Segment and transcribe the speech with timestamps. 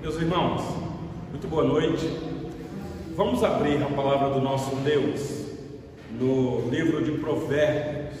[0.00, 0.62] Meus irmãos,
[1.30, 2.04] muito boa noite.
[3.14, 5.46] Vamos abrir a palavra do nosso Deus
[6.10, 8.18] no livro de Provérbios.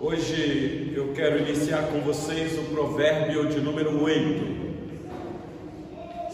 [0.00, 0.77] Hoje
[1.18, 4.68] quero iniciar com vocês o provérbio de número 8.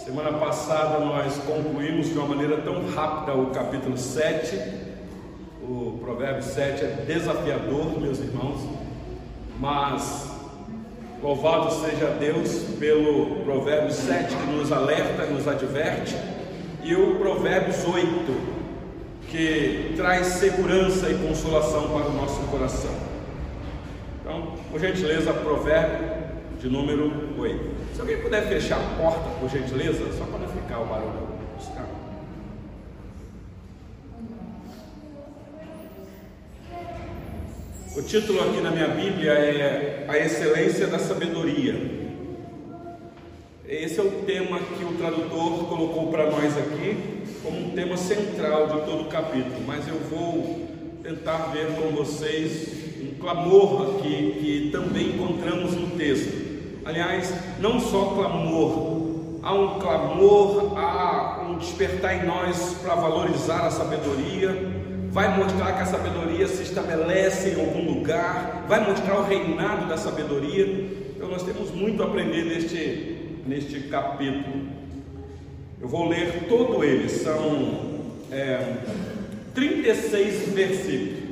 [0.05, 4.61] Semana passada nós concluímos de uma maneira tão rápida o capítulo 7.
[5.63, 8.61] O provérbio 7 é desafiador, meus irmãos,
[9.59, 10.31] mas
[11.23, 16.15] Louvado seja Deus pelo Provérbios 7 que nos alerta, nos adverte,
[16.83, 18.07] e o Provérbios 8
[19.31, 23.14] que traz segurança e consolação para o nosso coração.
[24.75, 26.09] Por gentileza, Provérbio
[26.59, 27.95] de número 8.
[27.95, 31.69] Se alguém puder fechar a porta, por gentileza, só para não ficar o barulho dos
[31.69, 31.95] carros.
[37.97, 41.81] O título aqui na minha Bíblia é A Excelência da Sabedoria.
[43.69, 48.67] Esse é o tema que o tradutor colocou para nós aqui como um tema central
[48.67, 50.69] de todo o capítulo, mas eu vou
[51.05, 52.84] tentar ver com vocês
[53.25, 56.45] clamor aqui que também encontramos no texto.
[56.85, 63.71] Aliás, não só clamor, há um clamor, há um despertar em nós para valorizar a
[63.71, 64.51] sabedoria,
[65.11, 69.97] vai mostrar que a sabedoria se estabelece em algum lugar, vai mostrar o reinado da
[69.97, 70.67] sabedoria.
[71.17, 74.69] Então nós temos muito a aprender neste, neste capítulo.
[75.81, 78.77] Eu vou ler todo ele, são é,
[79.55, 81.24] 36 versículos.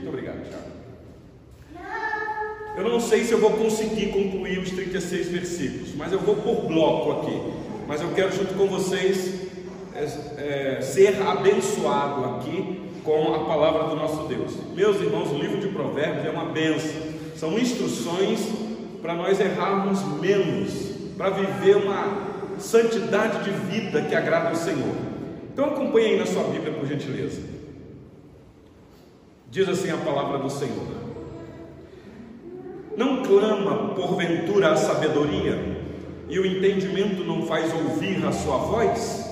[2.77, 6.67] Eu não sei se eu vou conseguir concluir os 36 versículos, mas eu vou por
[6.67, 7.39] bloco aqui.
[7.87, 9.51] Mas eu quero junto com vocês
[9.95, 14.55] é, é, ser abençoado aqui com a palavra do nosso Deus.
[14.75, 17.03] Meus irmãos, o livro de Provérbios é uma benção,
[17.37, 18.41] são instruções
[19.03, 24.95] para nós errarmos menos, para viver uma santidade de vida que agrada ao Senhor.
[25.53, 27.43] Então acompanhe aí na sua Bíblia, por gentileza.
[29.51, 31.02] Diz assim a palavra do Senhor:
[32.97, 35.81] Não clama porventura a sabedoria,
[36.29, 39.31] e o entendimento não faz ouvir a sua voz?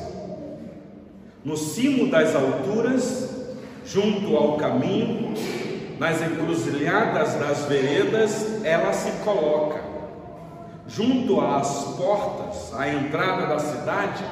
[1.45, 3.31] No cimo das alturas
[3.85, 5.35] junto ao caminho,
[5.99, 9.81] nas encruzilhadas das veredas, ela se coloca.
[10.87, 14.25] Junto às portas, à entrada da cidade,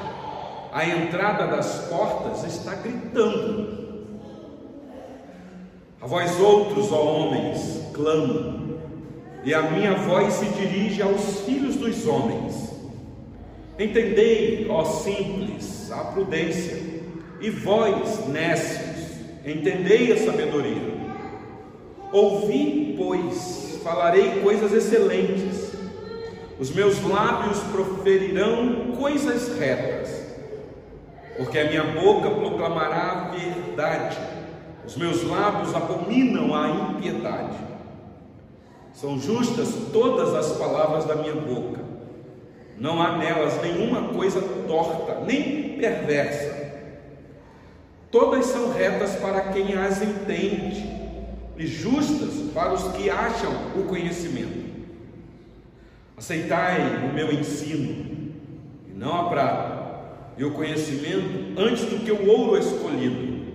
[0.71, 3.79] a entrada das portas está gritando.
[6.01, 8.68] A vós outros, ó homens, clamo,
[9.43, 12.69] e a minha voz se dirige aos filhos dos homens.
[13.77, 16.77] Entendei, ó simples, a prudência,
[17.39, 20.99] e vós, nécios, entendei a sabedoria.
[22.11, 25.69] Ouvi, pois, falarei coisas excelentes,
[26.59, 30.09] os meus lábios proferirão coisas retas,
[31.37, 34.17] porque a minha boca proclamará a verdade,
[34.85, 37.78] os meus lábios abominam a impiedade.
[38.99, 41.79] São justas todas as palavras da minha boca,
[42.77, 46.83] não há nelas nenhuma coisa torta, nem perversa.
[48.11, 50.83] Todas são retas para quem as entende
[51.57, 54.67] e justas para os que acham o conhecimento.
[56.17, 58.33] Aceitai o meu ensino,
[58.85, 59.79] e não a prata,
[60.37, 63.53] e o conhecimento antes do que o ouro escolhido,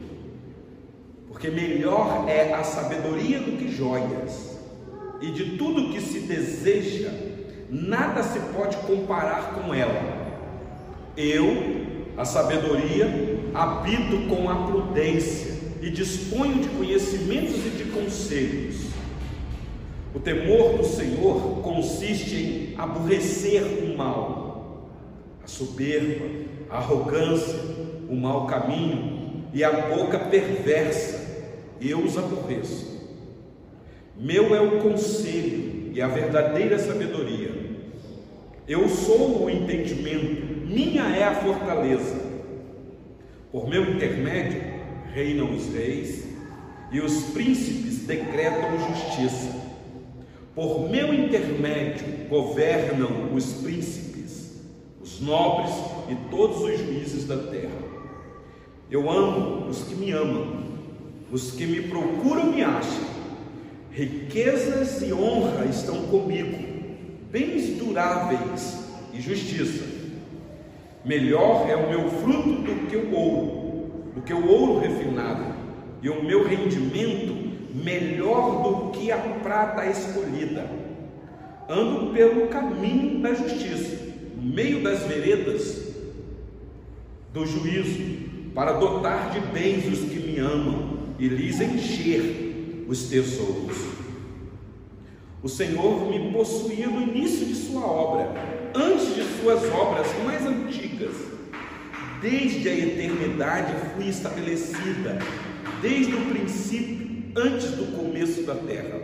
[1.28, 4.53] porque melhor é a sabedoria do que joias,
[5.20, 7.10] e de tudo que se deseja,
[7.70, 10.24] nada se pode comparar com ela.
[11.16, 11.46] Eu,
[12.16, 13.06] a sabedoria,
[13.54, 18.84] habito com a prudência e disponho de conhecimentos e de conselhos.
[20.14, 24.88] O temor do Senhor consiste em aborrecer o mal,
[25.42, 26.24] a soberba,
[26.70, 27.58] a arrogância,
[28.08, 31.22] o mau caminho e a boca perversa.
[31.80, 32.93] Eu os aborreço.
[34.16, 37.50] Meu é o conselho e a verdadeira sabedoria.
[38.66, 42.22] Eu sou o entendimento, minha é a fortaleza.
[43.50, 44.62] Por meu intermédio
[45.12, 46.26] reinam os reis
[46.92, 49.52] e os príncipes decretam justiça.
[50.54, 54.60] Por meu intermédio governam os príncipes,
[55.02, 55.74] os nobres
[56.08, 57.82] e todos os juízes da terra.
[58.88, 60.62] Eu amo os que me amam,
[61.32, 63.13] os que me procuram me acham.
[63.94, 66.58] Riquezas e honra estão comigo,
[67.30, 69.84] bens duráveis e justiça.
[71.04, 75.44] Melhor é o meu fruto do que o ouro, do que o ouro refinado,
[76.02, 77.36] e o meu rendimento
[77.72, 80.68] melhor do que a prata escolhida.
[81.68, 83.96] Ando pelo caminho da justiça,
[84.34, 85.94] no meio das veredas
[87.32, 88.24] do juízo,
[88.56, 92.43] para dotar de bens os que me amam e lhes encher
[92.88, 93.76] os tesouros.
[95.42, 98.32] O Senhor me possuía no início de sua obra,
[98.74, 101.14] antes de suas obras mais antigas.
[102.22, 105.18] Desde a eternidade fui estabelecida,
[105.82, 109.00] desde o princípio, antes do começo da terra.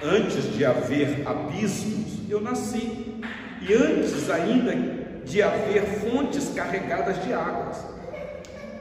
[0.00, 3.20] Antes de haver abismos, eu nasci,
[3.60, 4.74] e antes ainda
[5.24, 7.78] de haver fontes carregadas de águas.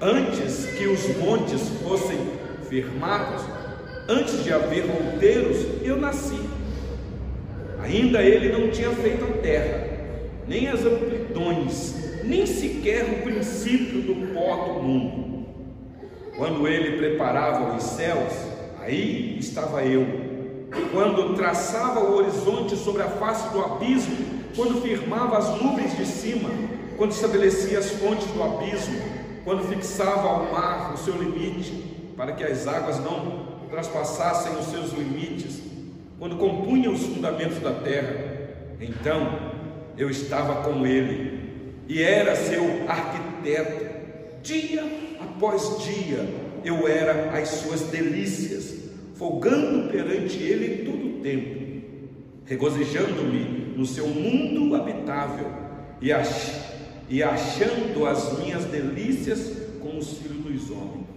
[0.01, 2.19] Antes que os montes fossem
[2.67, 3.60] firmados,
[4.07, 6.39] antes de haver outeiros, eu nasci.
[7.81, 9.87] Ainda ele não tinha feito a terra,
[10.47, 15.45] nem as amplidões, nem sequer o princípio do pó do mundo.
[16.37, 18.33] Quando ele preparava os céus,
[18.79, 20.05] aí estava eu.
[20.91, 24.15] Quando traçava o horizonte sobre a face do abismo,
[24.55, 26.49] quando firmava as nuvens de cima,
[26.97, 29.01] quando estabelecia as fontes do abismo,
[29.43, 31.71] quando fixava ao mar o seu limite,
[32.15, 35.61] para que as águas não traspassassem os seus limites,
[36.19, 38.13] quando compunha os fundamentos da terra,
[38.79, 39.51] então
[39.97, 43.89] eu estava com ele e era seu arquiteto.
[44.43, 44.83] Dia
[45.19, 46.27] após dia
[46.63, 51.61] eu era as suas delícias, folgando perante ele em todo o tempo,
[52.45, 55.47] regozijando-me no seu mundo habitável
[55.99, 56.71] e, ach
[57.09, 61.07] e achando as minhas delícias com os filhos dos homens.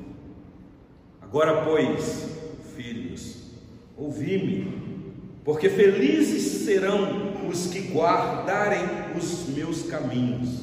[1.20, 2.28] Agora, pois,
[2.74, 3.42] filhos,
[3.96, 4.84] ouvi-me
[5.44, 8.82] porque felizes serão os que guardarem
[9.16, 10.62] os meus caminhos.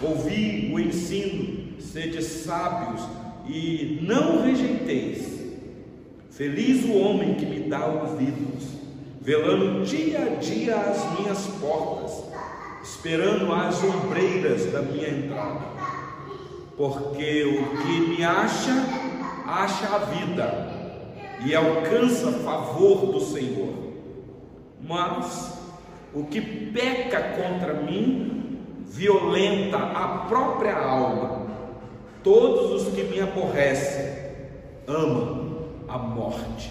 [0.00, 3.02] Ouvi o ensino, sede sábios
[3.48, 5.40] e não rejeiteis.
[6.30, 8.64] Feliz o homem que me dá ouvidos,
[9.20, 12.24] velando dia a dia as minhas portas,
[12.82, 15.72] esperando as ombreiras da minha entrada.
[16.76, 18.72] Porque o que me acha,
[19.46, 20.71] acha a vida
[21.44, 23.74] e alcança favor do Senhor.
[24.80, 25.58] Mas
[26.14, 31.46] o que peca contra mim violenta a própria alma.
[32.22, 34.12] Todos os que me aborrecem
[34.86, 36.70] amam a morte.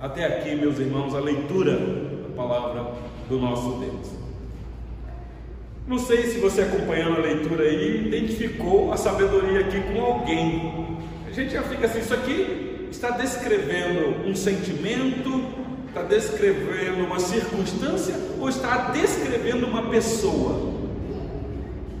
[0.00, 2.92] Até aqui, meus irmãos, a leitura da palavra
[3.28, 4.10] do nosso Deus.
[5.86, 10.98] Não sei se você acompanhando a leitura aí identificou a sabedoria aqui com alguém.
[11.28, 12.63] A gente já fica assim, isso aqui
[12.94, 15.44] está descrevendo um sentimento,
[15.88, 20.72] está descrevendo uma circunstância ou está descrevendo uma pessoa?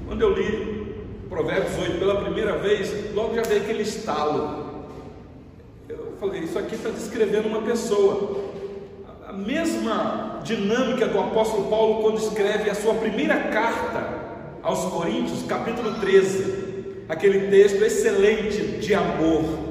[0.06, 0.84] Quando eu li
[1.28, 4.86] Provérbios 8 pela primeira vez, logo já veio aquele estalo.
[5.88, 8.52] Eu falei, isso aqui está descrevendo uma pessoa.
[9.26, 14.22] A mesma dinâmica do apóstolo Paulo quando escreve a sua primeira carta
[14.62, 19.63] aos Coríntios, capítulo 13, aquele texto excelente de amor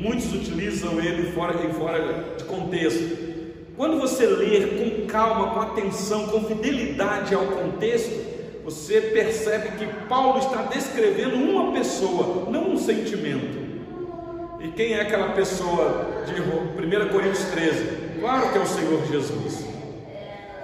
[0.00, 3.28] muitos utilizam ele fora, fora de contexto.
[3.76, 8.28] Quando você ler com calma, com atenção, com fidelidade ao contexto,
[8.64, 13.68] você percebe que Paulo está descrevendo uma pessoa, não um sentimento.
[14.60, 18.18] E quem é aquela pessoa de 1 Coríntios 13?
[18.20, 19.64] Claro que é o Senhor Jesus.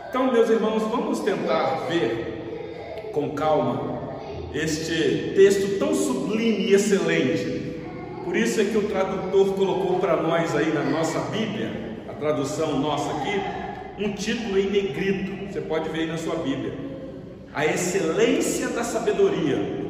[0.09, 4.03] Então, meus irmãos, vamos tentar ver com calma
[4.53, 7.54] este texto tão sublime e excelente
[8.35, 11.71] por isso é que o tradutor colocou para nós aí na nossa Bíblia,
[12.09, 13.41] a tradução nossa aqui,
[13.97, 15.53] um título em negrito.
[15.53, 16.75] Você pode ver aí na sua Bíblia.
[17.55, 19.85] A excelência da sabedoria.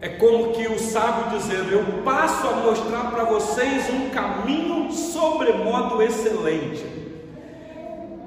[0.00, 6.00] É como que o sábio dizendo: Eu passo a mostrar para vocês um caminho sobremodo
[6.00, 6.82] excelente.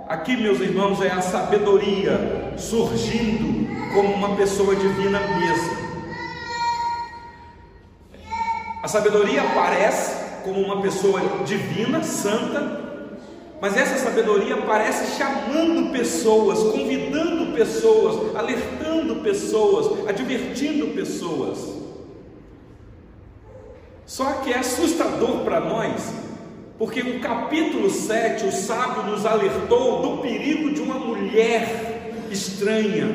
[0.08, 5.79] Aqui, meus irmãos, é a sabedoria surgindo como uma pessoa divina mesmo.
[8.82, 12.90] A sabedoria aparece como uma pessoa divina, santa,
[13.62, 21.78] mas essa sabedoria aparece chamando pessoas, convidando pessoas, alertando pessoas, advertindo pessoas.
[24.06, 26.14] Só que é assustador para nós,
[26.78, 33.08] porque no capítulo 7 o sábio nos alertou do perigo de uma mulher estranha,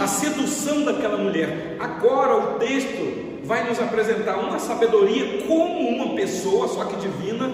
[0.00, 1.76] a sedução daquela mulher.
[1.78, 7.50] Agora o texto vai nos apresentar uma sabedoria como uma pessoa, só que divina,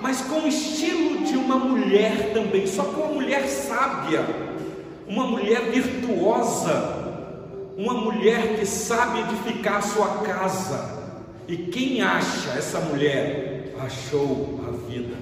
[0.00, 4.24] mas com o estilo de uma mulher também, só com uma mulher sábia.
[5.06, 7.28] uma mulher virtuosa,
[7.76, 11.04] uma mulher que sabe edificar a sua casa.
[11.46, 15.14] E quem acha essa mulher, achou a vida.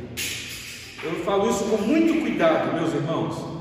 [1.02, 3.51] Eu falo isso com muito cuidado, meus irmãos.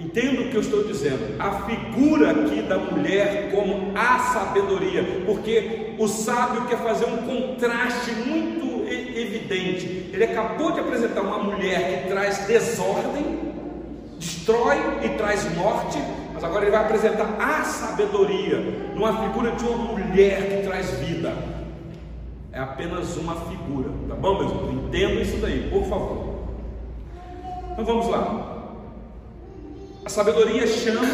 [0.00, 1.36] Entendo o que eu estou dizendo.
[1.38, 8.12] A figura aqui da mulher como a sabedoria, porque o sábio quer fazer um contraste
[8.12, 10.10] muito evidente.
[10.12, 13.52] Ele acabou de apresentar uma mulher que traz desordem,
[14.18, 15.98] destrói e traz morte,
[16.32, 18.58] mas agora ele vai apresentar a sabedoria
[18.94, 21.32] numa figura de uma mulher que traz vida.
[22.52, 24.86] É apenas uma figura, tá bom, meus irmãos?
[24.86, 26.38] Entenda isso daí, por favor.
[27.72, 28.57] Então vamos lá.
[30.08, 31.06] A sabedoria chama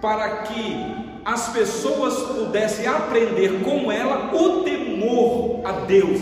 [0.00, 6.18] para que as pessoas pudessem aprender com ela o temor a Deus,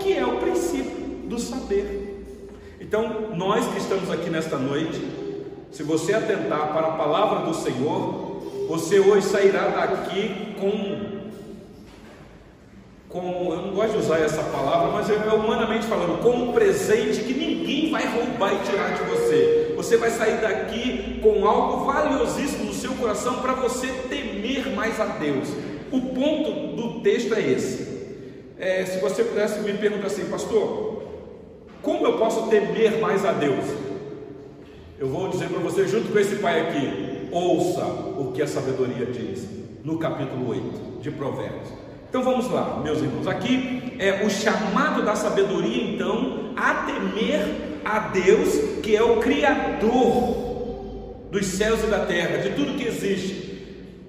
[0.00, 2.26] que é o princípio do saber.
[2.80, 5.00] Então, nós que estamos aqui nesta noite,
[5.70, 11.22] se você atentar para a palavra do Senhor, você hoje sairá daqui com
[13.08, 17.22] com, eu não gosto de usar essa palavra, mas é humanamente falando, com um presente
[17.22, 19.61] que ninguém vai roubar e tirar de você.
[19.82, 25.06] Você vai sair daqui com algo valiosíssimo no seu coração para você temer mais a
[25.06, 25.48] Deus.
[25.90, 27.90] O ponto do texto é esse.
[28.60, 31.02] É, se você pudesse me perguntar assim, pastor,
[31.82, 33.64] como eu posso temer mais a Deus?
[35.00, 39.06] Eu vou dizer para você, junto com esse pai aqui, ouça o que a sabedoria
[39.06, 39.48] diz,
[39.82, 41.70] no capítulo 8 de Provérbios.
[42.08, 43.26] Então vamos lá, meus irmãos.
[43.26, 50.42] Aqui é o chamado da sabedoria, então, a temer a Deus, que é o Criador
[51.30, 53.42] dos céus e da terra, de tudo que existe.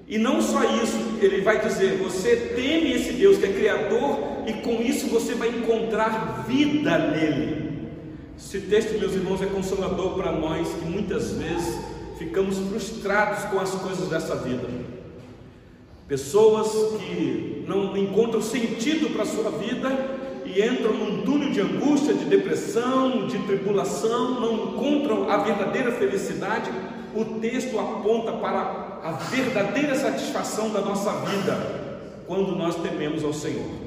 [0.08, 4.54] E não só isso, ele vai dizer: você teme esse Deus que é Criador, e
[4.62, 7.64] com isso você vai encontrar vida nele.
[8.38, 11.80] Esse texto, meus irmãos, é consolador para nós que muitas vezes
[12.18, 14.68] ficamos frustrados com as coisas dessa vida.
[16.08, 16.68] Pessoas
[17.00, 19.90] que não encontram sentido para a sua vida
[20.46, 26.70] e entram num túnel de angústia, de depressão, de tribulação, não encontram a verdadeira felicidade.
[27.16, 31.84] O texto aponta para a verdadeira satisfação da nossa vida
[32.26, 33.84] quando nós tememos ao Senhor.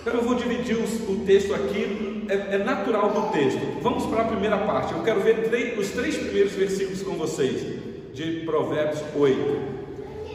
[0.00, 3.60] Então eu vou dividir o texto aqui, é, é, natural do texto.
[3.80, 4.92] Vamos para a primeira parte.
[4.92, 7.60] Eu quero ver os três primeiros versículos com vocês,
[8.12, 9.72] de Provérbios 8.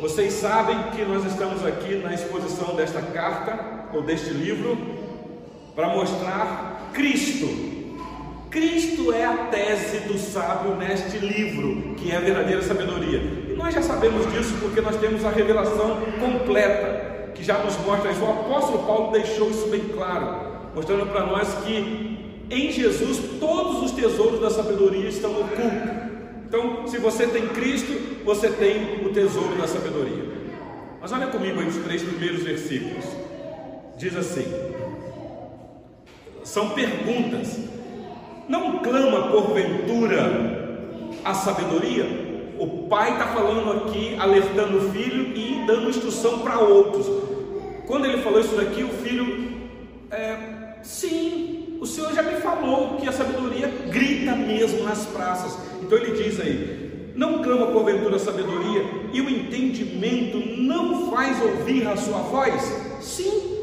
[0.01, 4.77] Vocês sabem que nós estamos aqui na exposição desta carta ou deste livro
[5.75, 7.47] para mostrar Cristo.
[8.49, 13.19] Cristo é a tese do sábio neste livro, que é a verdadeira sabedoria.
[13.19, 18.11] E nós já sabemos disso porque nós temos a revelação completa, que já nos mostra
[18.11, 18.23] isso.
[18.23, 22.17] O apóstolo Paulo deixou isso bem claro, mostrando para nós que
[22.49, 26.07] em Jesus todos os tesouros da sabedoria estão ocultos.
[26.47, 30.23] Então, se você tem Cristo, você tem o tesouro da sabedoria.
[31.01, 33.05] Mas olha comigo aí os três primeiros versículos.
[33.97, 34.45] Diz assim:
[36.43, 37.59] são perguntas.
[38.47, 40.87] Não clama porventura
[41.25, 42.05] a sabedoria?
[42.57, 47.05] O pai está falando aqui, alertando o filho e dando instrução para outros.
[47.85, 49.51] Quando ele falou isso daqui, o filho,
[50.09, 55.57] é, sim, o Senhor já me falou que a sabedoria grita mesmo nas praças.
[55.81, 61.87] Então ele diz aí: não clama porventura a sabedoria e o entendimento não faz ouvir
[61.87, 62.61] a sua voz?
[63.01, 63.56] Sim,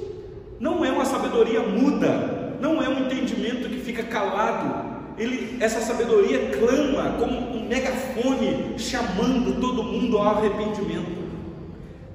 [0.59, 4.95] não é uma sabedoria muda, não é um entendimento que fica calado.
[5.17, 11.25] Ele, essa sabedoria clama como um megafone chamando todo mundo ao arrependimento.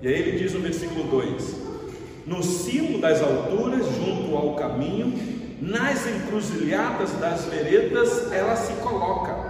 [0.01, 1.55] E aí ele diz no versículo 2:
[2.25, 5.13] No cimo das alturas, junto ao caminho,
[5.61, 9.49] nas encruzilhadas das veredas, ela se coloca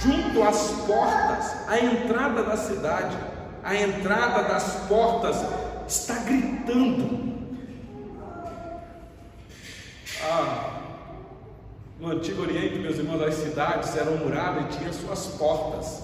[0.00, 3.16] junto às portas, a entrada da cidade,
[3.62, 5.36] a entrada das portas
[5.86, 7.31] está gritando.
[10.20, 10.80] Ah,
[12.00, 16.02] no Antigo Oriente, meus irmãos, as cidades eram muradas e tinham suas portas.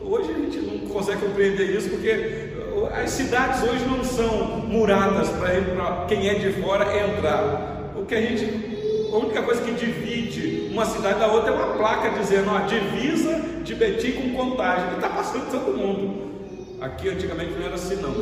[0.00, 2.52] Hoje a gente não consegue compreender isso porque
[2.92, 7.92] as cidades hoje não são muradas para quem é de fora entrar.
[7.96, 8.74] O que a gente
[9.12, 13.40] a única coisa que divide uma cidade da outra é uma placa dizendo, ó, divisa
[13.62, 16.34] de Betim com contagem, que está passando todo mundo.
[16.80, 18.12] Aqui antigamente não era assim não,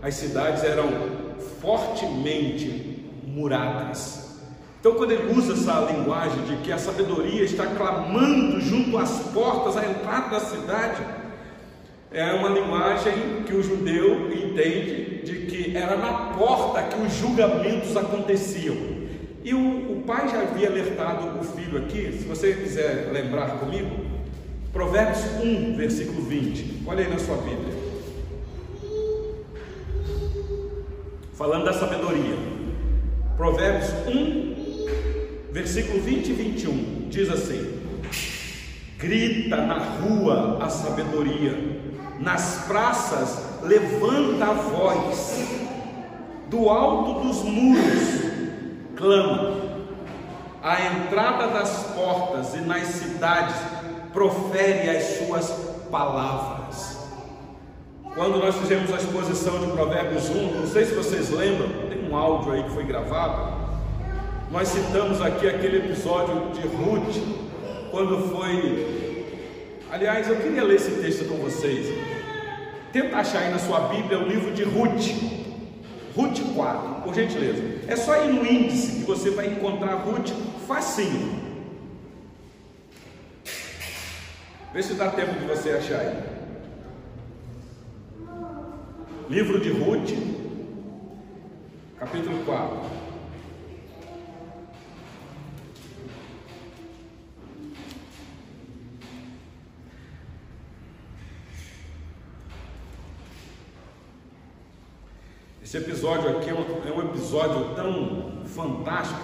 [0.00, 0.88] as cidades eram
[1.60, 4.27] fortemente muradas.
[4.80, 9.76] Então quando ele usa essa linguagem de que a sabedoria está clamando junto às portas,
[9.76, 11.02] à entrada da cidade,
[12.12, 17.96] é uma linguagem que o judeu entende de que era na porta que os julgamentos
[17.96, 18.76] aconteciam.
[19.44, 23.90] E o, o pai já havia alertado o filho aqui, se você quiser lembrar comigo,
[24.72, 26.84] Provérbios 1, versículo 20.
[26.86, 27.74] Olha aí na sua Bíblia.
[31.34, 32.36] Falando da sabedoria.
[33.36, 34.57] Provérbios 1,
[35.50, 37.08] versículo 20 e 21.
[37.08, 37.80] Diz assim:
[38.98, 41.80] Grita na rua a sabedoria,
[42.18, 45.58] nas praças levanta a voz,
[46.48, 48.28] do alto dos muros
[48.98, 49.54] clama,
[50.60, 53.54] à entrada das portas e nas cidades
[54.12, 55.50] profere as suas
[55.90, 56.98] palavras.
[58.14, 62.16] Quando nós fizemos a exposição de Provérbios 1, não sei se vocês lembram, tem um
[62.16, 63.57] áudio aí que foi gravado.
[64.50, 67.16] Nós citamos aqui aquele episódio de Ruth,
[67.90, 69.20] quando foi.
[69.90, 71.86] Aliás, eu queria ler esse texto com vocês.
[72.90, 75.06] Tenta achar aí na sua Bíblia o livro de Ruth,
[76.16, 77.62] Ruth 4, por gentileza.
[77.86, 80.30] É só ir no índice que você vai encontrar Ruth
[80.66, 81.46] facinho.
[84.72, 86.16] Vê se dá tempo de você achar aí.
[89.28, 90.10] Livro de Ruth,
[91.98, 92.97] capítulo 4.
[105.68, 109.20] Esse episódio aqui é um, é um episódio tão fantástico.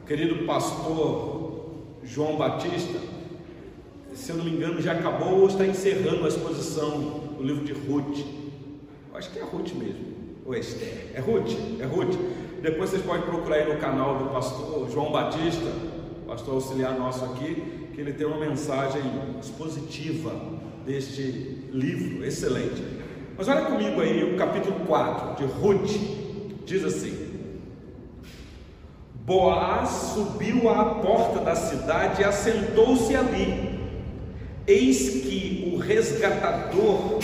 [0.00, 1.70] O querido pastor
[2.04, 3.00] João Batista,
[4.14, 7.00] se eu não me engano, já acabou ou está encerrando a exposição
[7.36, 8.24] do livro de Ruth.
[9.10, 10.06] Eu acho que é Ruth mesmo,
[10.46, 11.10] ou é Esther.
[11.14, 12.16] É Ruth, é Ruth.
[12.62, 15.72] Depois vocês podem procurar aí no canal do pastor João Batista,
[16.28, 19.02] pastor auxiliar nosso aqui, que ele tem uma mensagem
[19.40, 20.32] expositiva
[20.86, 21.22] deste
[21.72, 23.01] livro, excelente.
[23.36, 25.90] Mas olha comigo aí o capítulo 4 de Ruth,
[26.66, 27.32] diz assim:
[29.24, 33.80] Boaz subiu à porta da cidade e assentou-se ali.
[34.66, 37.18] Eis que o resgatador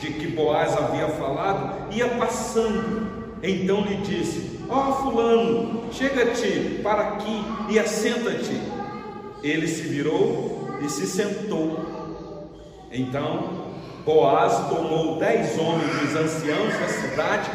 [0.00, 3.24] de que Boaz havia falado ia passando.
[3.42, 8.60] Então lhe disse: Ó oh, Fulano, chega-te para aqui e assenta-te.
[9.42, 12.48] Ele se virou e se sentou.
[12.90, 13.73] Então
[14.04, 17.50] Boaz tomou dez homens dos anciãos da cidade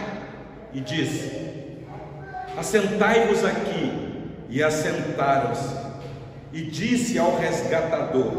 [0.74, 1.32] e disse:
[2.58, 4.10] Assentai-vos aqui.
[4.50, 5.76] E assentaram-se.
[6.52, 8.32] E disse ao resgatador: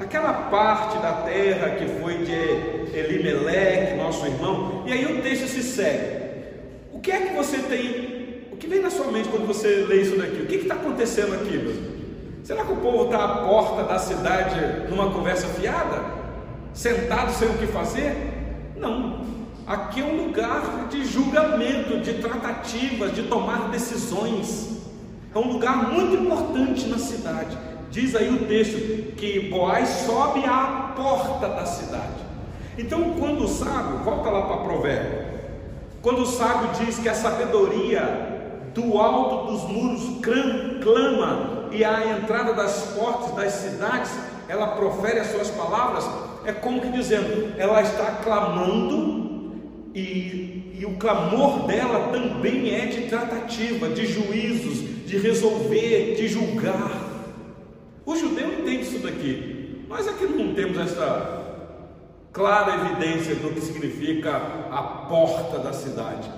[0.00, 4.84] Aquela parte da terra que foi de Elimeleque, nosso irmão.
[4.86, 6.24] E aí o texto se segue.
[6.92, 8.44] O que é que você tem?
[8.52, 10.42] O que vem na sua mente quando você lê isso daqui?
[10.42, 11.96] O que está acontecendo aqui?
[12.44, 16.25] Será que o povo está à porta da cidade numa conversa fiada?
[16.76, 18.74] Sentado sem o que fazer?
[18.76, 19.24] Não.
[19.66, 24.76] Aqui é um lugar de julgamento, de tratativas, de tomar decisões.
[25.34, 27.56] É um lugar muito importante na cidade.
[27.90, 32.26] Diz aí o texto que Boaz sobe à porta da cidade.
[32.78, 35.26] Então, quando o sábio, volta lá para Provérbio,
[36.02, 42.52] quando o sábio diz que a sabedoria do alto dos muros clama e à entrada
[42.52, 44.12] das portas das cidades,
[44.46, 46.04] ela profere as suas palavras,
[46.46, 49.52] é como que dizendo, ela está clamando
[49.94, 56.90] e, e o clamor dela também é de tratativa, de juízos, de resolver, de julgar.
[58.04, 59.84] O judeu entende isso daqui.
[59.88, 61.44] Nós aqui não temos essa
[62.32, 64.36] clara evidência do que significa
[64.70, 66.30] a porta da cidade.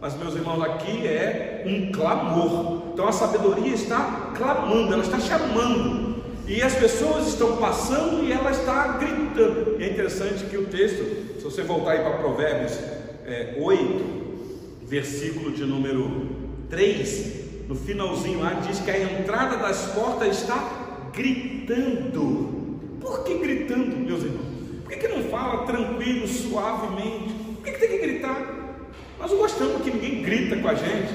[0.00, 2.82] Mas, meus irmãos, aqui é um clamor.
[2.92, 6.09] Então a sabedoria está clamando, ela está chamando.
[6.50, 9.80] E as pessoas estão passando e ela está gritando.
[9.80, 12.76] É interessante que o texto, se você voltar aí para Provérbios
[13.24, 16.28] é, 8, versículo de número
[16.68, 22.80] 3, no finalzinho lá diz que a entrada das portas está gritando.
[23.00, 24.50] Por que gritando, meus irmãos?
[24.82, 27.32] Por que, que não fala tranquilo, suavemente?
[27.32, 28.74] Por que, que tem que gritar?
[29.20, 31.12] Nós não gostamos que ninguém grita com a gente.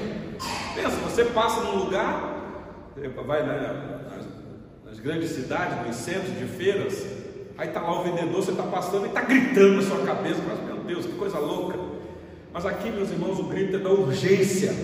[0.74, 2.36] Pensa, você passa num lugar,
[3.26, 4.15] vai né, nas
[5.06, 7.06] grandes cidades, nos centros de feiras,
[7.56, 10.60] aí está lá o vendedor, você está passando e está gritando na sua cabeça, mas
[10.66, 11.78] meu Deus, que coisa louca.
[12.52, 14.74] Mas aqui, meus irmãos, o grito é da urgência,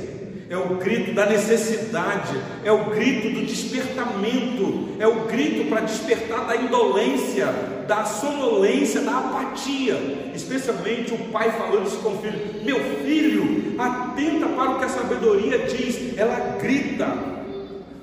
[0.49, 6.47] é o grito da necessidade, é o grito do despertamento, é o grito para despertar
[6.47, 7.47] da indolência,
[7.89, 10.31] da sonolência, da apatia.
[10.37, 14.89] Especialmente o pai falando isso com o filho: Meu filho, atenta para o que a
[14.89, 17.09] sabedoria diz, ela grita,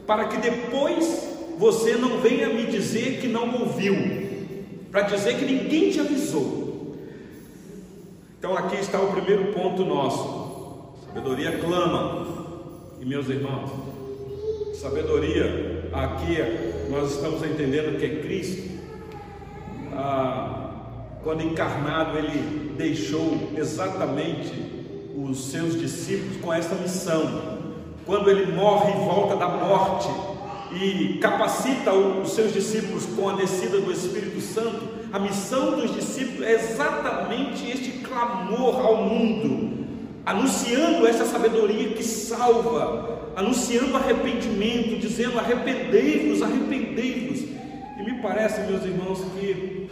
[0.06, 1.29] para que depois
[1.60, 3.94] você não venha me dizer que não ouviu,
[4.90, 6.96] para dizer que ninguém te avisou.
[8.38, 10.96] Então aqui está o primeiro ponto nosso.
[11.06, 12.30] Sabedoria clama.
[13.02, 13.72] E meus irmãos,
[14.76, 16.38] sabedoria aqui
[16.90, 18.80] nós estamos entendendo que é Cristo.
[19.94, 20.72] ah,
[21.22, 24.54] quando encarnado, ele deixou exatamente
[25.14, 27.60] os seus discípulos com essa missão.
[28.06, 30.29] Quando ele morre e volta da morte
[30.72, 36.48] e capacita os seus discípulos com a descida do Espírito Santo, a missão dos discípulos
[36.48, 39.86] é exatamente este clamor ao mundo,
[40.26, 47.40] anunciando essa sabedoria que salva, anunciando arrependimento, dizendo: arrependei-vos, arrependei-vos.
[47.42, 49.90] E me parece, meus irmãos, que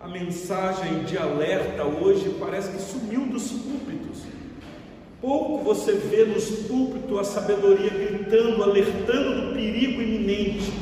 [0.00, 3.87] a mensagem de alerta hoje parece que sumiu dos púlpitos.
[5.20, 10.72] Pouco você vê nos púlpitos a sabedoria gritando, alertando do perigo iminente.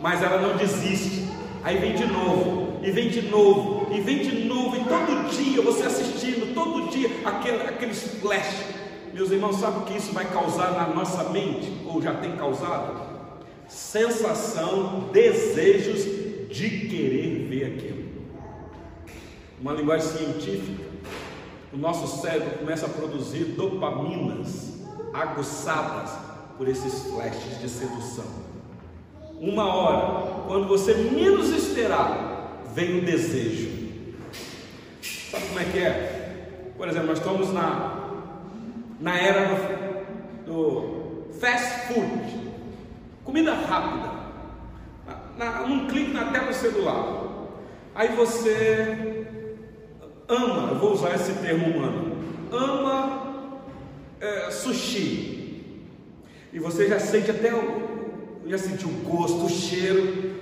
[0.00, 1.28] mas ela não desiste.
[1.62, 5.60] Aí vem de novo, e vem de novo, e vem de novo, e todo dia
[5.60, 8.64] você assistindo, todo dia aquele, aqueles flash.
[9.12, 13.14] Meus irmãos, sabe o que isso vai causar na nossa mente, ou já tem causado?
[13.68, 16.04] Sensação, desejos
[16.50, 18.04] de querer ver aquilo.
[19.60, 20.83] Uma linguagem científica,
[21.74, 24.74] o nosso cérebro começa a produzir dopaminas
[25.12, 26.10] aguçadas
[26.56, 28.24] por esses flashes de sedução.
[29.40, 33.70] Uma hora, quando você menos esperar, vem o desejo.
[35.02, 36.72] Sabe como é que é?
[36.76, 38.22] Por exemplo, nós estamos na,
[39.00, 39.48] na era
[40.46, 42.52] do, do fast food,
[43.24, 44.14] comida rápida
[45.36, 47.24] na, num clique na tela do celular.
[47.94, 49.23] Aí você
[50.28, 52.16] ama, eu vou usar esse termo humano,
[52.50, 53.24] ama
[54.20, 55.34] é, sushi.
[56.52, 60.32] E você já sente até o, já sentiu o gosto, o cheiro.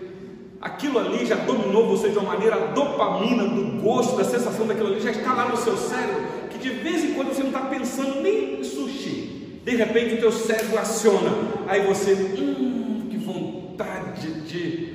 [0.61, 4.88] Aquilo ali já dominou você de uma maneira, a dopamina do gosto, da sensação daquilo
[4.88, 7.62] ali já está lá no seu cérebro, que de vez em quando você não está
[7.62, 9.61] pensando nem em sushi.
[9.64, 11.31] De repente o teu cérebro aciona.
[11.66, 14.92] Aí você, hum, que vontade de.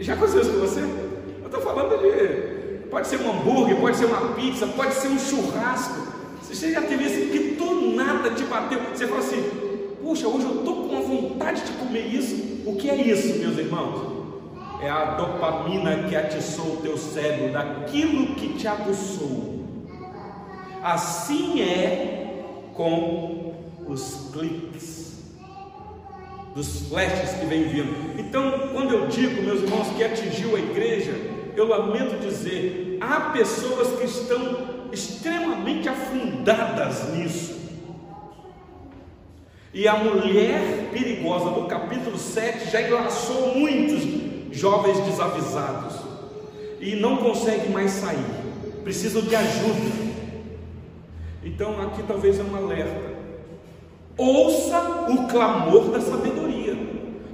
[0.00, 0.80] Já aconteceu isso com você?
[0.80, 2.55] Eu estou falando de.
[2.96, 6.00] Pode ser um hambúrguer, pode ser uma pizza, pode ser um churrasco.
[6.40, 8.80] Você já teve isso que do nada te bateu.
[8.90, 9.42] Você fala assim:
[10.02, 12.62] Puxa, hoje eu estou com uma vontade de comer isso.
[12.64, 14.00] O que é isso, meus irmãos?
[14.80, 19.62] É a dopamina que atiçou o teu cérebro daquilo que te aguçou.
[20.82, 23.56] Assim é com
[23.86, 25.16] os cliques
[26.54, 28.18] dos flashes que vem vindo.
[28.18, 33.98] Então, quando eu digo, meus irmãos, que atingiu a igreja, eu lamento dizer, há pessoas
[33.98, 37.56] que estão extremamente afundadas nisso.
[39.72, 44.02] E a mulher perigosa do capítulo 7 já enlaçou muitos
[44.50, 45.96] jovens desavisados
[46.80, 48.24] e não conseguem mais sair,
[48.82, 50.06] precisam de ajuda.
[51.44, 53.16] Então, aqui talvez é um alerta
[54.18, 56.74] Ouça o clamor da sabedoria,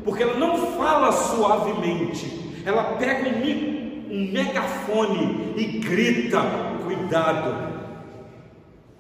[0.05, 3.82] porque ela não fala suavemente, ela pega um,
[4.13, 6.43] um megafone e grita:
[6.85, 7.73] cuidado,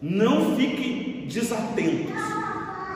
[0.00, 2.16] não fiquem desatentos.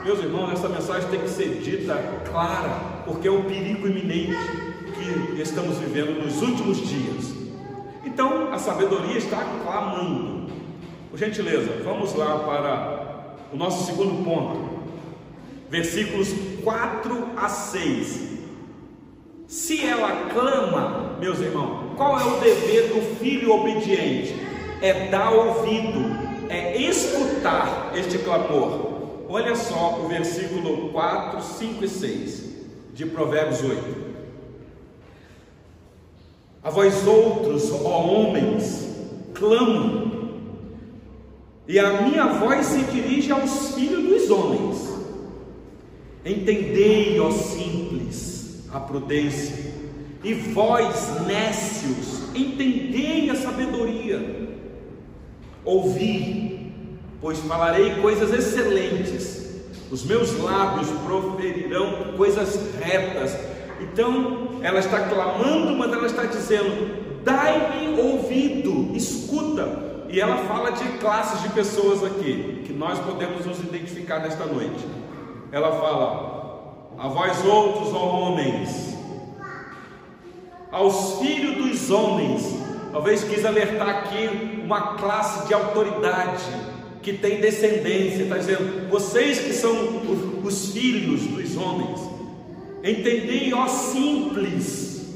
[0.03, 1.95] Meus irmãos, essa mensagem tem que ser dita
[2.29, 4.35] clara, porque é o perigo iminente
[5.35, 7.35] que estamos vivendo nos últimos dias.
[8.03, 10.47] Então, a sabedoria está clamando.
[11.11, 14.77] Por gentileza, vamos lá para o nosso segundo ponto
[15.69, 18.37] versículos 4 a 6.
[19.47, 24.35] Se ela clama, meus irmãos, Qual é o dever do filho obediente?
[24.81, 29.25] É dar ouvido, é escutar este clamor.
[29.27, 32.43] Olha só o versículo 4, 5 e 6
[32.93, 34.07] de Provérbios 8.
[36.63, 38.95] A vós outros, ó homens,
[39.33, 40.07] clamo,
[41.67, 44.87] e a minha voz se dirige aos filhos dos homens.
[46.23, 49.76] Entendei, ó simples, a prudência,
[50.27, 54.49] e vós, nécios, entendei a sabedoria.
[55.63, 56.73] Ouvi,
[57.21, 59.55] pois falarei coisas excelentes,
[59.89, 63.37] os meus lábios proferirão coisas retas.
[63.79, 69.87] Então, ela está clamando, mas ela está dizendo: dai-me ouvido, escuta.
[70.09, 74.85] E ela fala de classes de pessoas aqui, que nós podemos nos identificar nesta noite.
[75.53, 78.96] Ela fala: a vós outros, ó homens,
[80.77, 82.43] aos filhos dos homens,
[82.91, 86.43] talvez quis alertar aqui uma classe de autoridade
[87.01, 89.73] que tem descendência, está dizendo, vocês que são
[90.43, 91.99] os filhos dos homens,
[92.83, 95.15] entendei, ó simples.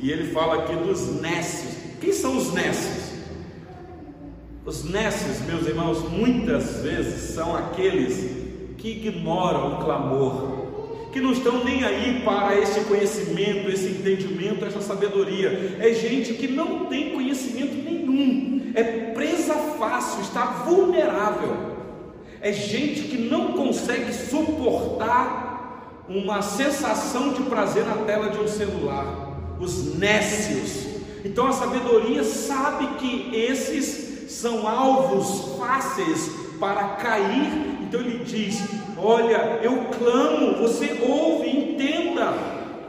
[0.00, 1.74] E ele fala aqui dos nécios.
[2.00, 3.12] Quem são os nécios?
[4.64, 8.38] Os nécios, meus irmãos, muitas vezes são aqueles
[8.76, 10.67] que ignoram o clamor,
[11.12, 15.76] que não estão nem aí para esse conhecimento, esse entendimento, essa sabedoria.
[15.80, 21.76] É gente que não tem conhecimento nenhum é presa fácil, está vulnerável.
[22.40, 29.56] É gente que não consegue suportar uma sensação de prazer na tela de um celular.
[29.60, 31.00] Os nécios.
[31.24, 37.77] Então a sabedoria sabe que esses são alvos fáceis para cair.
[37.88, 38.62] Então ele diz:
[38.98, 42.34] Olha, eu clamo, você ouve, entenda,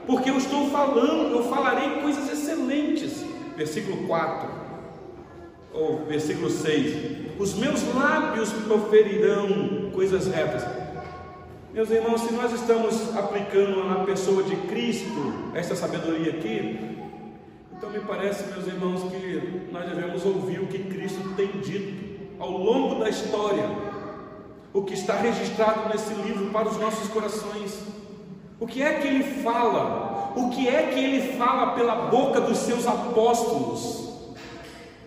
[0.06, 3.24] porque eu estou falando, eu falarei coisas excelentes.
[3.56, 4.50] Versículo 4
[5.74, 10.66] ou versículo 6: Os meus lábios proferirão coisas retas.
[11.74, 16.98] Meus irmãos, se nós estamos aplicando na pessoa de Cristo esta sabedoria aqui,
[17.78, 22.52] então me parece, meus irmãos, que nós devemos ouvir o que Cristo tem dito ao
[22.52, 23.89] longo da história,
[24.74, 27.80] o que está registrado nesse livro para os nossos corações.
[28.60, 30.34] O que é que ele fala?
[30.36, 34.10] O que é que ele fala pela boca dos seus apóstolos?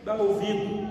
[0.05, 0.91] dá ouvido.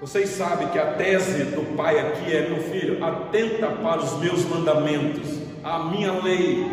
[0.00, 4.44] Vocês sabem que a tese do pai aqui é: meu filho, atenta para os meus
[4.44, 6.66] mandamentos, a minha lei,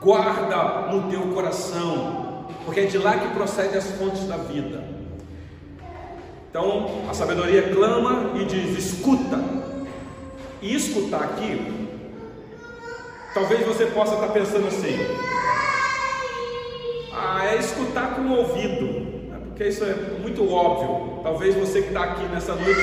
[0.00, 4.82] guarda no teu coração, porque é de lá que procede as fontes da vida.
[6.48, 9.59] Então a sabedoria clama e diz: escuta.
[10.62, 11.88] E escutar aqui,
[13.32, 14.96] talvez você possa estar pensando assim:
[17.12, 19.10] ah, é escutar com o ouvido
[19.60, 21.20] porque isso é muito óbvio.
[21.22, 22.80] Talvez você que está aqui nessa noite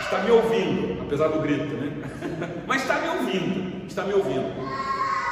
[0.00, 1.92] está me ouvindo, apesar do grito, né?
[2.66, 4.50] Mas está me ouvindo, está me ouvindo.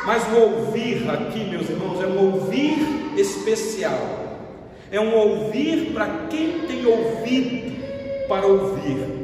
[0.05, 2.77] Mas o ouvir aqui, meus irmãos, é um ouvir
[3.17, 3.99] especial.
[4.91, 9.22] É um ouvir para quem tem ouvido para ouvir.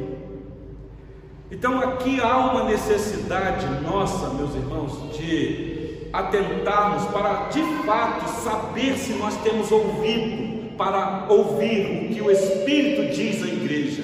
[1.51, 9.13] Então aqui há uma necessidade nossa, meus irmãos, de atentarmos para de fato saber se
[9.13, 14.03] nós temos ouvido para ouvir o que o Espírito diz à igreja.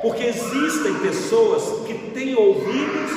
[0.00, 3.12] Porque existem pessoas que têm ouvidos,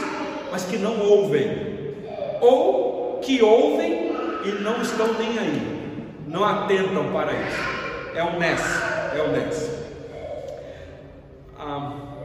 [0.52, 1.96] mas que não ouvem,
[2.42, 4.12] ou que ouvem
[4.44, 7.76] e não estão nem aí, não atentam para isso.
[8.14, 9.75] É um nesse, é um nesse.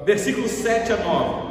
[0.00, 1.50] Ah, versículo 7 a 9.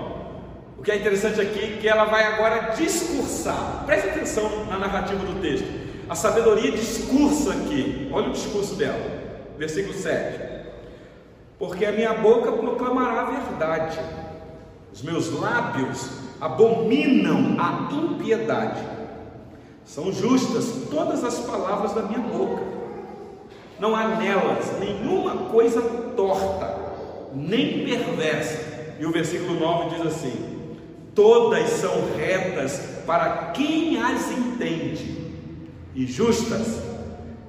[0.78, 3.84] O que é interessante aqui é que ela vai agora discursar.
[3.86, 5.68] Preste atenção na narrativa do texto.
[6.10, 8.10] A sabedoria discursa aqui.
[8.12, 9.20] Olha o discurso dela.
[9.58, 10.50] Versículo 7.
[11.60, 14.00] Porque a minha boca proclamará a verdade,
[14.94, 16.10] os meus lábios
[16.40, 18.82] abominam a impiedade.
[19.84, 22.64] São justas todas as palavras da minha boca.
[23.78, 25.82] Não há nelas nenhuma coisa
[26.16, 26.79] torta,
[27.34, 28.98] nem perversa.
[29.00, 30.68] E o versículo 9 diz assim:
[31.16, 35.20] Todas são retas para quem as entende
[35.96, 36.82] e justas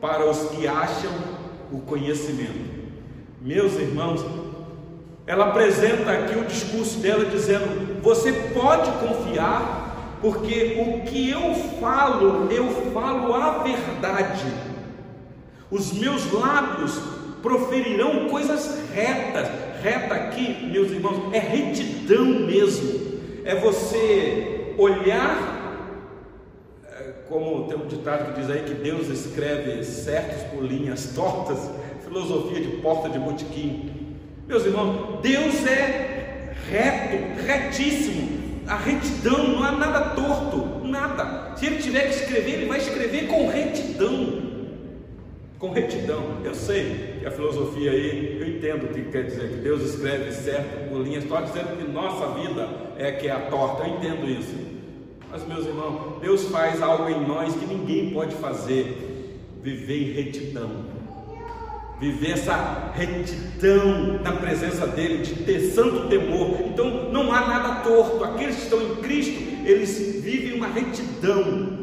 [0.01, 1.13] para os que acham
[1.71, 2.81] o conhecimento.
[3.41, 4.25] Meus irmãos,
[5.27, 12.51] ela apresenta aqui o discurso dela dizendo: você pode confiar, porque o que eu falo,
[12.51, 14.47] eu falo a verdade.
[15.71, 17.01] Os meus lábios
[17.43, 19.70] proferirão coisas retas.
[19.83, 23.01] Reta aqui, meus irmãos, é retidão mesmo.
[23.45, 25.61] É você olhar
[27.31, 31.71] como tem um ditado que diz aí que Deus escreve certos por linhas tortas,
[32.05, 34.17] filosofia de porta de botequim.
[34.49, 38.41] Meus irmãos, Deus é reto, retíssimo.
[38.67, 41.57] A retidão não há nada torto, nada.
[41.57, 44.50] Se ele tiver que escrever, ele vai escrever com retidão.
[45.61, 46.39] Com retidão.
[46.43, 50.33] Eu sei que a filosofia aí, eu entendo o que quer dizer, que Deus escreve
[50.33, 53.87] certo por linhas tortas, dizendo que nossa vida é que é a torta.
[53.87, 54.55] Eu entendo isso.
[55.31, 60.71] Mas, meus irmãos, Deus faz algo em nós que ninguém pode fazer: viver em retidão.
[62.01, 66.57] Viver essa retidão na presença dEle, de ter santo temor.
[66.69, 68.25] Então, não há nada torto.
[68.25, 71.80] Aqueles que estão em Cristo, eles vivem uma retidão.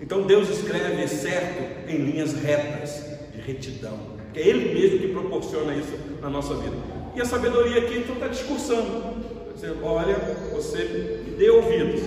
[0.00, 3.98] Então, Deus escreve certo em linhas retas de retidão.
[4.34, 6.76] É Ele mesmo que proporciona isso na nossa vida.
[7.14, 9.28] E a sabedoria aqui, então, está discursando.
[9.54, 10.14] Dizendo, olha,
[10.52, 12.02] você me dê ouvidos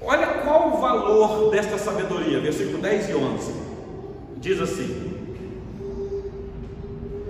[0.00, 3.52] Olha qual o valor desta sabedoria, versículo 10 e 11.
[4.38, 5.12] Diz assim: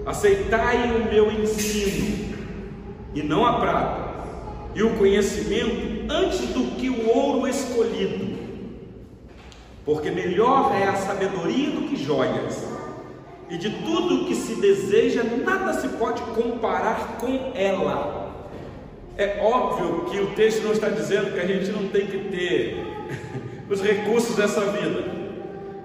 [0.07, 2.37] Aceitai o meu ensino,
[3.15, 4.11] e não a prata,
[4.77, 8.39] e o conhecimento antes do que o ouro escolhido,
[9.85, 12.67] porque melhor é a sabedoria do que joias,
[13.51, 18.19] e de tudo que se deseja, nada se pode comparar com ela.
[19.17, 22.77] É óbvio que o texto não está dizendo que a gente não tem que ter
[23.69, 25.03] os recursos dessa vida.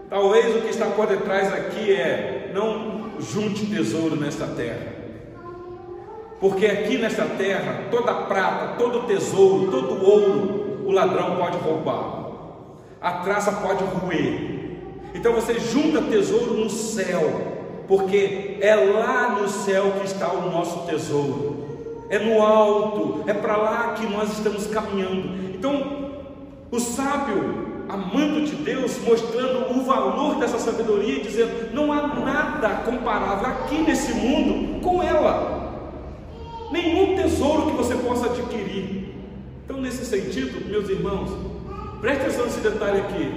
[0.10, 4.93] Talvez o que está por detrás aqui é não junte tesouro nesta terra.
[6.44, 12.32] Porque aqui nesta terra, toda prata, todo tesouro, todo ouro, o ladrão pode roubar.
[13.00, 14.82] A traça pode roer.
[15.16, 20.86] Então você junta tesouro no céu, porque é lá no céu que está o nosso
[20.86, 21.64] tesouro
[22.10, 25.56] é no alto, é para lá que nós estamos caminhando.
[25.56, 26.12] Então,
[26.70, 33.48] o sábio, amando de Deus, mostrando o valor dessa sabedoria, dizendo: não há nada comparável
[33.48, 35.63] aqui nesse mundo com ela,
[36.74, 39.14] nenhum tesouro que você possa adquirir.
[39.64, 41.30] Então, nesse sentido, meus irmãos,
[42.02, 43.32] preste atenção nesse detalhe aqui.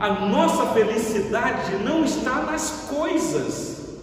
[0.00, 3.98] A nossa felicidade não está nas coisas,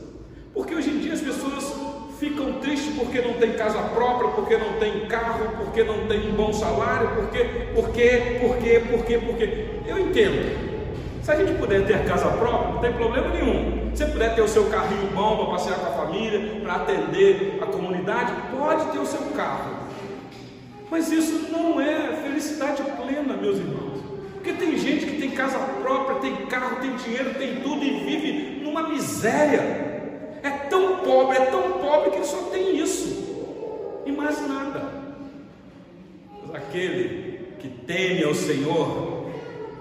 [0.54, 1.76] porque hoje em dia as pessoas
[2.17, 6.34] ficam tristes porque não tem casa própria, porque não tem carro, porque não tem um
[6.34, 7.43] bom salário, porque,
[7.76, 9.65] porque, porque, porque, porque.
[9.86, 10.67] Eu entendo.
[11.28, 13.94] Se a gente puder ter casa própria, não tem problema nenhum.
[13.94, 17.66] Se puder ter o seu carrinho bom para passear com a família, para atender a
[17.66, 19.76] comunidade, pode ter o seu carro.
[20.90, 24.02] Mas isso não é felicidade plena, meus irmãos.
[24.36, 28.62] Porque tem gente que tem casa própria, tem carro, tem dinheiro, tem tudo e vive
[28.63, 29.60] numa miséria.
[30.42, 34.94] É tão pobre, é tão pobre que ele só tem isso e mais nada.
[36.46, 39.30] Mas aquele que teme ao Senhor,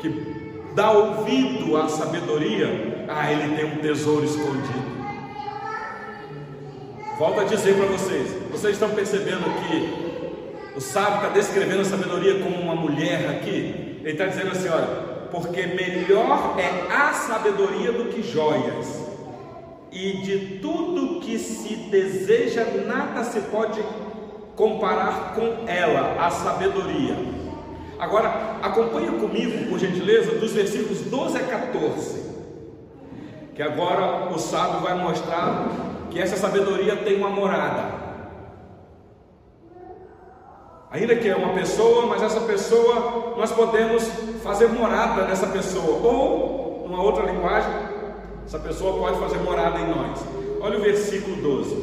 [0.01, 0.46] que
[0.77, 4.95] dá ouvido à sabedoria, ah, ele tem um tesouro escondido.
[7.19, 12.41] Volto a dizer para vocês, vocês estão percebendo que o sábio está descrevendo a sabedoria
[12.41, 14.01] como uma mulher aqui?
[14.03, 14.87] Ele está dizendo assim: olha,
[15.31, 19.03] porque melhor é a sabedoria do que joias
[19.91, 23.83] e de tudo que se deseja, nada se pode
[24.55, 27.46] comparar com ela, a sabedoria.
[27.99, 32.23] Agora, acompanha comigo, por gentileza, dos versículos 12 a 14,
[33.55, 35.69] que agora o sábio vai mostrar
[36.11, 38.07] que essa sabedoria tem uma morada.
[40.91, 44.03] Ainda que é uma pessoa, mas essa pessoa nós podemos
[44.43, 47.73] fazer morada nessa pessoa, ou, numa outra linguagem,
[48.45, 50.21] essa pessoa pode fazer morada em nós.
[50.61, 51.75] Olha o versículo 12.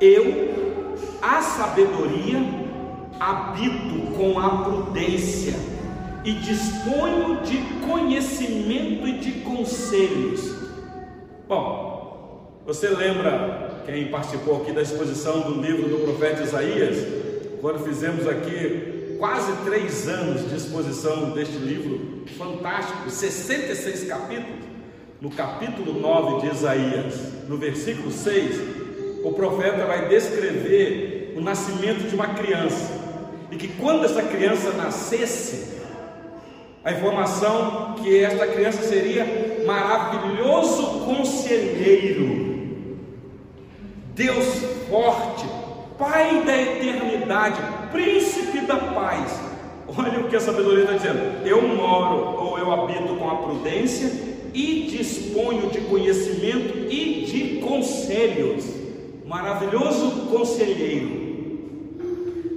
[0.00, 2.38] Eu, a sabedoria,
[3.18, 5.54] habito com a prudência
[6.24, 10.54] e disponho de conhecimento e de conselhos.
[11.48, 16.96] Bom, você lembra quem participou aqui da exposição do livro do profeta Isaías?
[17.60, 24.68] Quando fizemos aqui quase três anos de exposição deste livro fantástico, 66 capítulos
[25.20, 27.14] no capítulo 9 de Isaías,
[27.48, 32.97] no versículo 6, o profeta vai descrever o nascimento de uma criança,
[33.50, 35.78] e que quando essa criança nascesse,
[36.84, 42.48] a informação que esta criança seria maravilhoso conselheiro,
[44.14, 44.46] Deus
[44.88, 45.46] forte,
[45.98, 49.36] Pai da eternidade, príncipe da paz.
[49.88, 54.08] Olha o que a sabedoria está dizendo: eu moro ou eu habito com a prudência
[54.54, 58.64] e disponho de conhecimento e de conselhos.
[59.26, 61.27] Maravilhoso conselheiro.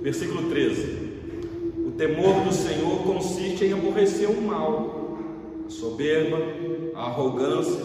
[0.02, 1.12] Versículo 13.
[1.86, 5.18] O temor do Senhor consiste em aborrecer o mal,
[5.66, 6.38] a soberba,
[6.95, 7.84] a arrogância,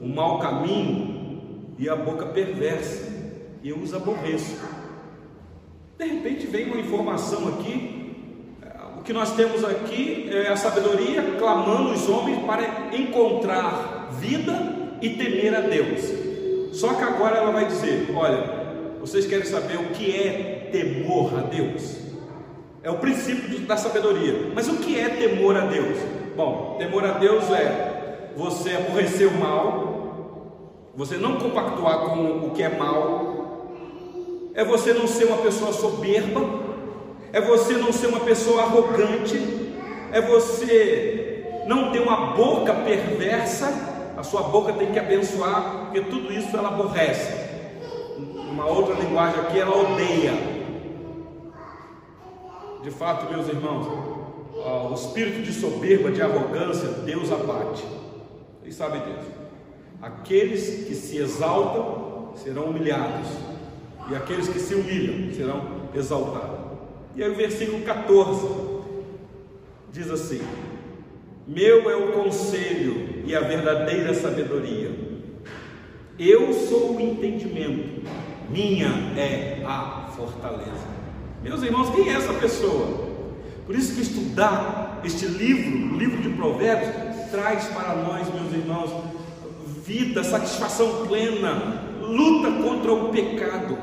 [0.00, 3.10] o mau caminho e a boca perversa,
[3.62, 4.60] eu os aborreço.
[5.98, 8.02] De repente vem uma informação aqui,
[8.98, 15.10] o que nós temos aqui é a sabedoria clamando os homens para encontrar vida e
[15.10, 16.00] temer a Deus.
[16.72, 21.42] Só que agora ela vai dizer: olha, vocês querem saber o que é temor a
[21.42, 21.98] Deus?
[22.82, 24.50] É o princípio da sabedoria.
[24.54, 25.98] Mas o que é temor a Deus?
[26.34, 32.62] Bom, temor a Deus é você aborrecer o mal, você não compactuar com o que
[32.62, 33.68] é mal,
[34.54, 36.40] é você não ser uma pessoa soberba,
[37.32, 39.38] é você não ser uma pessoa arrogante,
[40.10, 46.32] é você não ter uma boca perversa, a sua boca tem que abençoar, porque tudo
[46.32, 47.32] isso ela aborrece.
[48.50, 50.61] Uma outra linguagem aqui, ela odeia.
[52.82, 53.86] De fato, meus irmãos,
[54.54, 57.84] o espírito de soberba, de arrogância, Deus abate.
[58.60, 59.30] Vocês sabem disso.
[60.00, 63.28] Aqueles que se exaltam serão humilhados,
[64.10, 65.62] e aqueles que se humilham serão
[65.94, 66.58] exaltados.
[67.14, 68.48] E aí o versículo 14
[69.92, 70.40] diz assim:
[71.46, 74.90] Meu é o conselho e a verdadeira sabedoria.
[76.18, 78.02] Eu sou o entendimento,
[78.50, 80.91] minha é a fortaleza.
[81.42, 83.10] Meus irmãos, quem é essa pessoa?
[83.66, 86.90] Por isso que estudar este livro, o livro de Provérbios,
[87.30, 88.90] traz para nós, meus irmãos,
[89.84, 93.76] vida, satisfação plena, luta contra o pecado.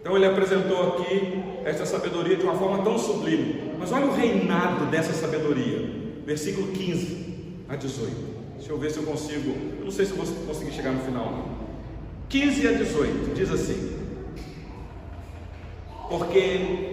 [0.00, 3.72] Então ele apresentou aqui esta sabedoria de uma forma tão sublime.
[3.78, 5.88] Mas olha o reinado dessa sabedoria.
[6.24, 7.26] Versículo 15
[7.68, 8.12] a 18.
[8.56, 9.50] Deixa eu ver se eu consigo.
[9.78, 11.24] Eu não sei se eu vou conseguir chegar no final.
[11.24, 11.66] Não.
[12.28, 13.95] 15 a 18 diz assim:
[16.08, 16.86] porque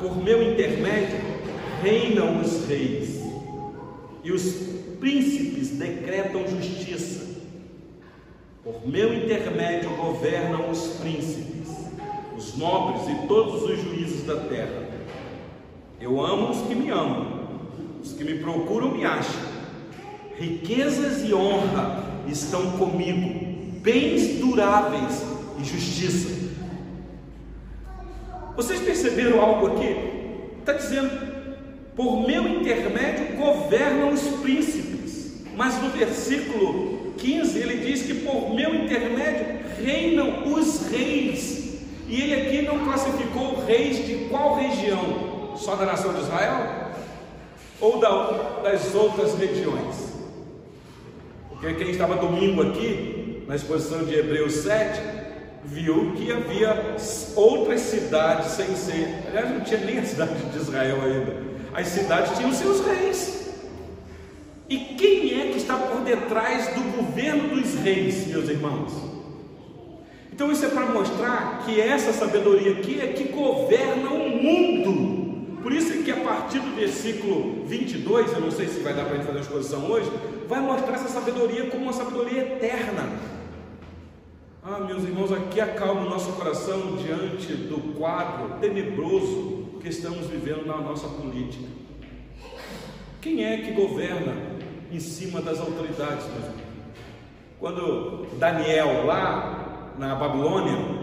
[0.00, 1.18] por meu intermédio
[1.82, 3.20] reinam os reis
[4.24, 4.52] e os
[4.98, 7.28] príncipes decretam justiça.
[8.64, 11.68] Por meu intermédio governam os príncipes,
[12.36, 14.88] os nobres e todos os juízes da terra.
[16.00, 17.26] Eu amo os que me amam,
[18.02, 19.50] os que me procuram me acham.
[20.38, 25.22] Riquezas e honra estão comigo, bens duráveis
[25.58, 26.39] e justiça.
[28.56, 29.96] Vocês perceberam algo aqui?
[30.60, 31.10] Está dizendo,
[31.96, 35.42] por meu intermédio governam os príncipes.
[35.56, 41.80] Mas no versículo 15 ele diz que por meu intermédio reinam os reis.
[42.08, 45.54] E ele aqui não classificou reis de qual região?
[45.56, 46.90] Só da nação de Israel?
[47.80, 50.10] Ou da, das outras regiões?
[51.50, 55.19] Porque quem estava domingo aqui, na exposição de Hebreus 7,
[55.64, 56.96] viu que havia
[57.36, 61.36] outras cidades sem ser, aliás, não tinha nem a cidade de Israel ainda,
[61.74, 63.40] as cidades tinham seus reis.
[64.68, 68.92] E quem é que está por detrás do governo dos reis, meus irmãos?
[70.32, 75.58] Então, isso é para mostrar que essa sabedoria aqui é que governa o mundo.
[75.60, 79.04] Por isso é que a partir do versículo 22, eu não sei se vai dar
[79.04, 80.10] para a gente fazer a exposição hoje,
[80.48, 83.39] vai mostrar essa sabedoria como uma sabedoria eterna
[84.62, 90.66] ah, meus irmãos, aqui acalma o nosso coração diante do quadro tenebroso que estamos vivendo
[90.66, 91.64] na nossa política.
[93.20, 94.34] Quem é que governa
[94.92, 96.70] em cima das autoridades, meus irmãos?
[97.58, 101.00] Quando Daniel, lá na Babilônia,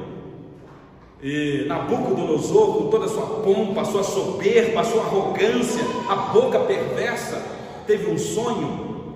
[1.22, 6.60] e Nabucodonosor, com toda a sua pompa, a sua soberba, a sua arrogância, a boca
[6.60, 7.44] perversa,
[7.88, 9.16] teve um sonho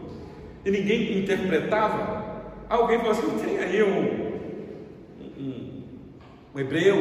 [0.66, 2.22] e ninguém interpretava.
[2.68, 4.21] Alguém falou assim: tem aí um,
[6.54, 6.97] um hebreu,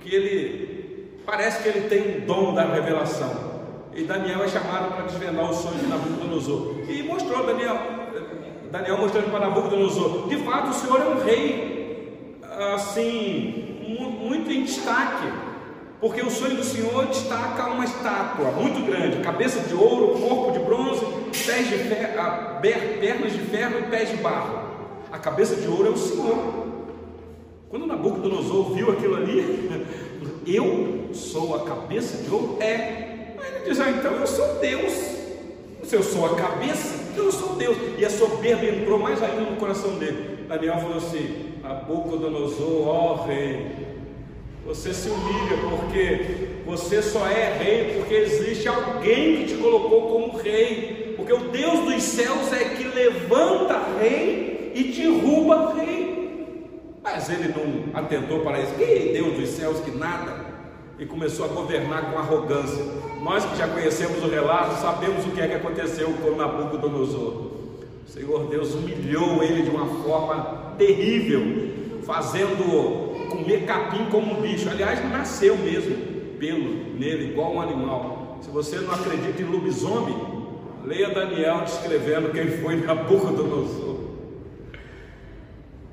[0.00, 3.54] que ele parece que ele tem um dom da revelação.
[3.94, 6.76] E Daniel é chamado para desvendar o sonho de Nabucodonosor.
[6.88, 7.78] E mostrou Daniel,
[8.70, 12.40] Daniel mostrando para Nabucodonosor, de fato o Senhor é um rei,
[12.74, 13.64] assim,
[14.20, 15.26] muito em destaque,
[16.00, 20.58] porque o sonho do Senhor destaca uma estátua muito grande, cabeça de ouro, corpo de
[20.58, 21.04] bronze,
[21.46, 24.64] pés de ferro, pernas de ferro e pés de barro.
[25.12, 26.73] A cabeça de ouro é o Senhor.
[27.74, 29.68] Quando Nabucodonosor viu aquilo ali,
[30.46, 32.56] eu sou a cabeça de ouro?
[32.60, 33.34] É.
[33.36, 34.92] Aí ele diz: ah, então eu sou Deus.
[35.82, 37.76] Se eu sou a cabeça, então eu sou Deus.
[37.98, 40.46] E a soberba entrou mais ainda no coração dele.
[40.46, 43.66] Daniel falou assim: Nabucodonosor, ó rei,
[44.64, 50.38] você se humilha porque você só é rei porque existe alguém que te colocou como
[50.38, 51.14] rei.
[51.16, 56.03] Porque o Deus dos céus é que levanta rei e derruba rei.
[57.14, 58.74] Mas ele não atentou para isso.
[58.74, 60.52] Que Deus dos céus que nada.
[60.98, 62.84] e começou a governar com arrogância.
[63.20, 67.50] Nós que já conhecemos o relato, sabemos o que é que aconteceu com Nabucodonosor.
[68.06, 71.42] O Senhor Deus humilhou ele de uma forma terrível,
[72.04, 74.68] fazendo comer capim como um bicho.
[74.68, 75.96] Aliás, nasceu mesmo
[76.38, 78.38] pelo nele, igual um animal.
[78.40, 80.16] Se você não acredita em lobisomem,
[80.84, 83.93] leia Daniel descrevendo quem foi Nabucodonosor.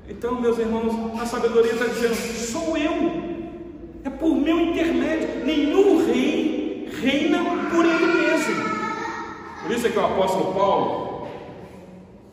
[0.08, 3.32] Então, meus irmãos, a sabedoria está dizendo: sou eu.
[4.04, 5.44] É por meu intermédio.
[5.44, 7.38] Nenhum rei reina
[7.70, 8.54] por ele mesmo.
[9.62, 11.28] Por isso é que o apóstolo Paulo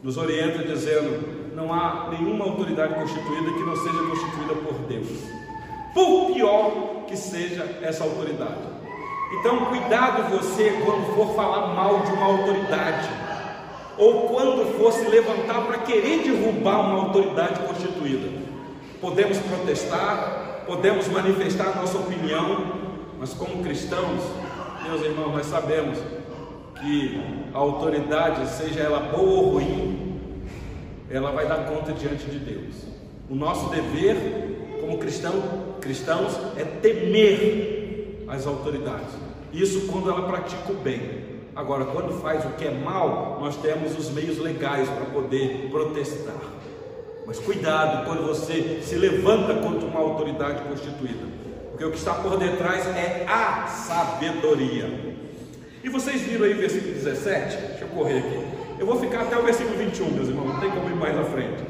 [0.02, 5.08] nos orienta dizendo: não há nenhuma autoridade constituída que não seja constituída por Deus.
[5.94, 8.80] Por pior que seja essa autoridade.
[9.40, 13.29] Então, cuidado você quando for falar mal de uma autoridade
[14.00, 18.30] ou quando for se levantar para querer derrubar uma autoridade constituída.
[19.02, 22.74] Podemos protestar, podemos manifestar nossa opinião,
[23.20, 24.22] mas como cristãos,
[24.84, 26.00] meus irmãos, nós sabemos
[26.80, 27.22] que
[27.54, 30.22] a autoridade, seja ela boa ou ruim,
[31.12, 32.76] ela vai dar conta diante de Deus.
[33.30, 35.34] O nosso dever como cristão,
[35.82, 39.10] cristãos é temer as autoridades.
[39.52, 41.29] Isso quando ela pratica o bem.
[41.60, 46.40] Agora, quando faz o que é mal, nós temos os meios legais para poder protestar.
[47.28, 51.28] Mas cuidado quando você se levanta contra uma autoridade constituída,
[51.70, 55.18] porque o que está por detrás é a sabedoria.
[55.84, 57.58] E vocês viram aí o versículo 17?
[57.58, 58.40] Deixa eu correr aqui.
[58.80, 61.26] Eu vou ficar até o versículo 21, meus irmãos, não tem como ir mais à
[61.26, 61.62] frente.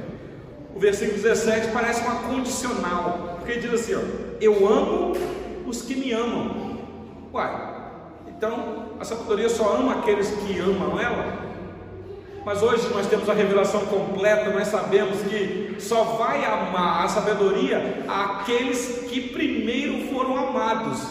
[0.76, 4.02] O versículo 17 parece uma condicional, porque diz assim: ó,
[4.40, 5.14] Eu amo
[5.66, 6.78] os que me amam.
[7.34, 7.69] Uai,
[8.40, 11.40] então, a sabedoria só ama aqueles que amam ela.
[12.46, 18.06] Mas hoje nós temos a revelação completa, nós sabemos que só vai amar a sabedoria
[18.08, 21.02] aqueles que primeiro foram amados.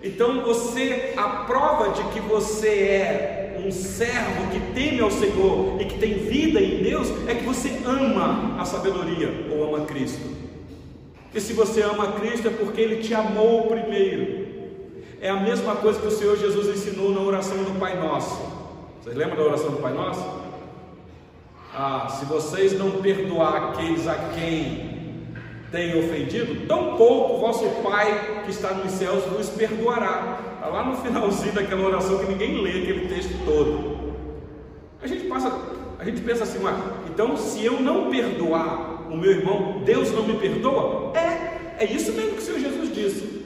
[0.00, 5.86] Então você, a prova de que você é um servo que teme ao Senhor e
[5.86, 10.22] que tem vida em Deus, é que você ama a sabedoria ou ama Cristo.
[11.34, 14.43] E se você ama Cristo é porque Ele te amou primeiro.
[15.24, 18.42] É a mesma coisa que o Senhor Jesus ensinou na oração do Pai Nosso.
[19.00, 20.22] Vocês lembram da oração do Pai Nosso?
[21.74, 25.32] Ah, se vocês não perdoar aqueles a quem
[25.72, 30.40] têm ofendido, tão pouco vosso Pai que está nos céus vos perdoará.
[30.56, 34.12] Está lá no finalzinho daquela oração que ninguém lê aquele texto todo.
[35.00, 35.58] A gente passa,
[35.98, 40.24] a gente pensa assim, ah, então se eu não perdoar o meu irmão, Deus não
[40.24, 41.16] me perdoa?
[41.16, 43.43] É, é isso mesmo que o Senhor Jesus disse.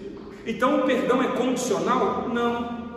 [0.49, 2.26] Então o perdão é condicional?
[2.32, 2.88] Não.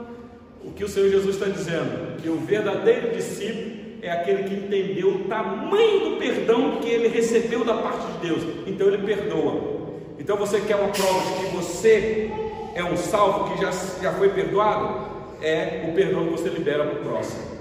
[0.63, 2.15] O que o Senhor Jesus está dizendo?
[2.21, 7.65] Que o verdadeiro discípulo é aquele que entendeu o tamanho do perdão que ele recebeu
[7.65, 8.41] da parte de Deus.
[8.65, 9.81] Então ele perdoa.
[10.17, 12.31] Então você quer uma prova de que você
[12.73, 13.71] é um salvo que já,
[14.01, 15.11] já foi perdoado?
[15.41, 17.51] É o perdão que você libera para o próximo.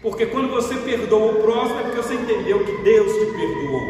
[0.00, 3.80] Porque quando você perdoa o próximo é porque você entendeu que Deus te perdoou.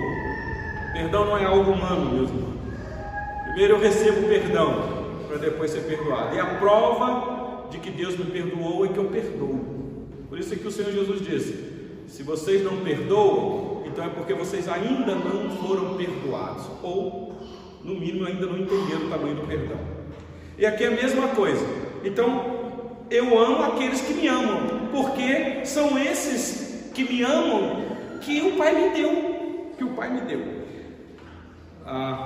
[0.94, 2.53] Perdão não é algo humano, meus irmãos.
[3.54, 4.82] Primeiro eu recebo perdão,
[5.28, 6.34] para depois ser perdoado.
[6.34, 9.60] E a prova de que Deus me perdoou é que eu perdoo.
[10.28, 11.54] Por isso é que o Senhor Jesus disse:
[12.08, 17.32] se vocês não perdoam, então é porque vocês ainda não foram perdoados, ou
[17.84, 19.78] no mínimo ainda não entenderam o tamanho do perdão.
[20.58, 21.64] E aqui é a mesma coisa.
[22.04, 27.84] Então, eu amo aqueles que me amam, porque são esses que me amam
[28.20, 30.53] que o Pai me deu, que o Pai me deu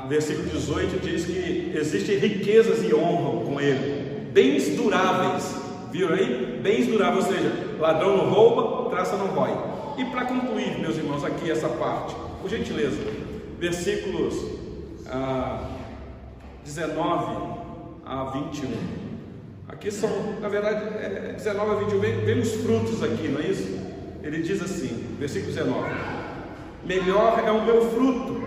[0.09, 5.57] versículo 18 diz que existem riquezas e honra com ele, bens duráveis,
[5.93, 6.61] viram aí?
[6.63, 9.51] Bens duráveis, ou seja, ladrão não rouba, traça não rói.
[9.99, 12.99] E para concluir, meus irmãos, aqui essa parte, por gentileza,
[13.59, 14.35] versículos
[15.07, 15.65] ah,
[16.65, 17.59] 19
[18.05, 18.69] a 21.
[19.69, 20.11] Aqui são,
[20.41, 23.79] na verdade, é 19 a 21, vemos frutos aqui, não é isso?
[24.23, 25.91] Ele diz assim, versículo 19:
[26.85, 28.38] Melhor é o meu fruto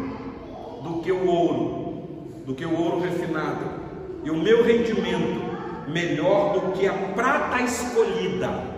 [1.02, 3.82] que o ouro, do que o ouro refinado,
[4.24, 5.52] e o meu rendimento
[5.88, 8.72] melhor do que a prata escolhida.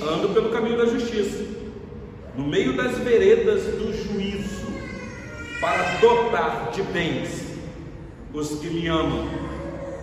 [0.00, 1.44] Ando pelo caminho da justiça,
[2.36, 4.66] no meio das veredas do juízo,
[5.60, 7.44] para dotar de bens
[8.32, 9.28] os que me amam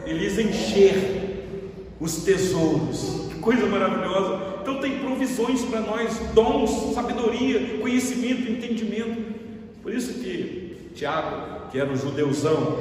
[0.05, 3.27] e lhes encher os tesouros.
[3.29, 4.51] Que coisa maravilhosa!
[4.61, 9.40] Então tem provisões para nós, dons, sabedoria, conhecimento, entendimento.
[9.81, 12.77] Por isso que Tiago, que era um judeuzão,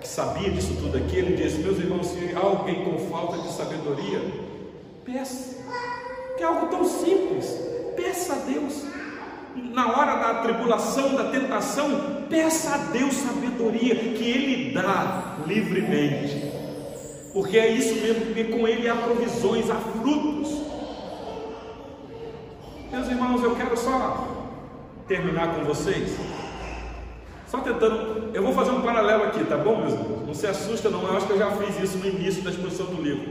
[0.00, 4.20] que sabia disso tudo aqui, ele disse: Meus irmãos, se alguém com falta de sabedoria,
[5.04, 5.56] peça,
[6.36, 7.46] que é algo tão simples,
[7.96, 8.84] peça a Deus.
[9.72, 16.52] na hora da tribulação, da tentação, peça a Deus sabedoria, que Ele dá livremente,
[17.32, 20.62] porque é isso mesmo, porque com Ele há provisões, há frutos.
[22.90, 24.37] Meus irmãos, eu quero só
[25.08, 26.16] terminar com vocês,
[27.46, 30.26] só tentando, eu vou fazer um paralelo aqui, tá bom, meus irmãos?
[30.26, 32.86] Não se assusta, não, eu acho que eu já fiz isso no início da exposição
[32.86, 33.26] do livro.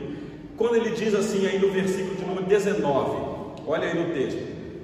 [0.58, 3.18] Quando ele diz assim aí no versículo de número 19,
[3.68, 4.40] olha aí no texto: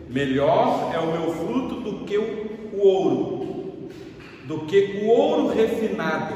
[0.08, 3.90] Melhor é o meu fruto do que o ouro,
[4.44, 6.36] do que o ouro refinado,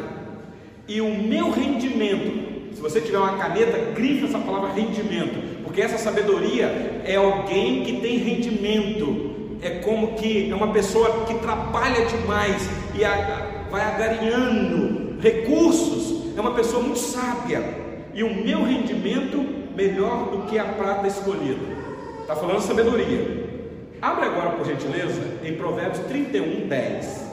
[0.88, 2.48] e o meu rendimento.
[2.74, 8.02] Se você tiver uma caneta, grife essa palavra rendimento, porque essa sabedoria é alguém que
[8.02, 9.27] tem rendimento,
[9.62, 13.00] é como que é uma pessoa que trabalha demais e
[13.70, 17.64] vai agariando recursos, é uma pessoa muito sábia
[18.14, 19.38] e o meu rendimento
[19.76, 21.66] melhor do que a prata escolhida.
[22.22, 23.48] Está falando sabedoria.
[24.02, 27.28] Abre agora, por gentileza, em Provérbios 31, 10.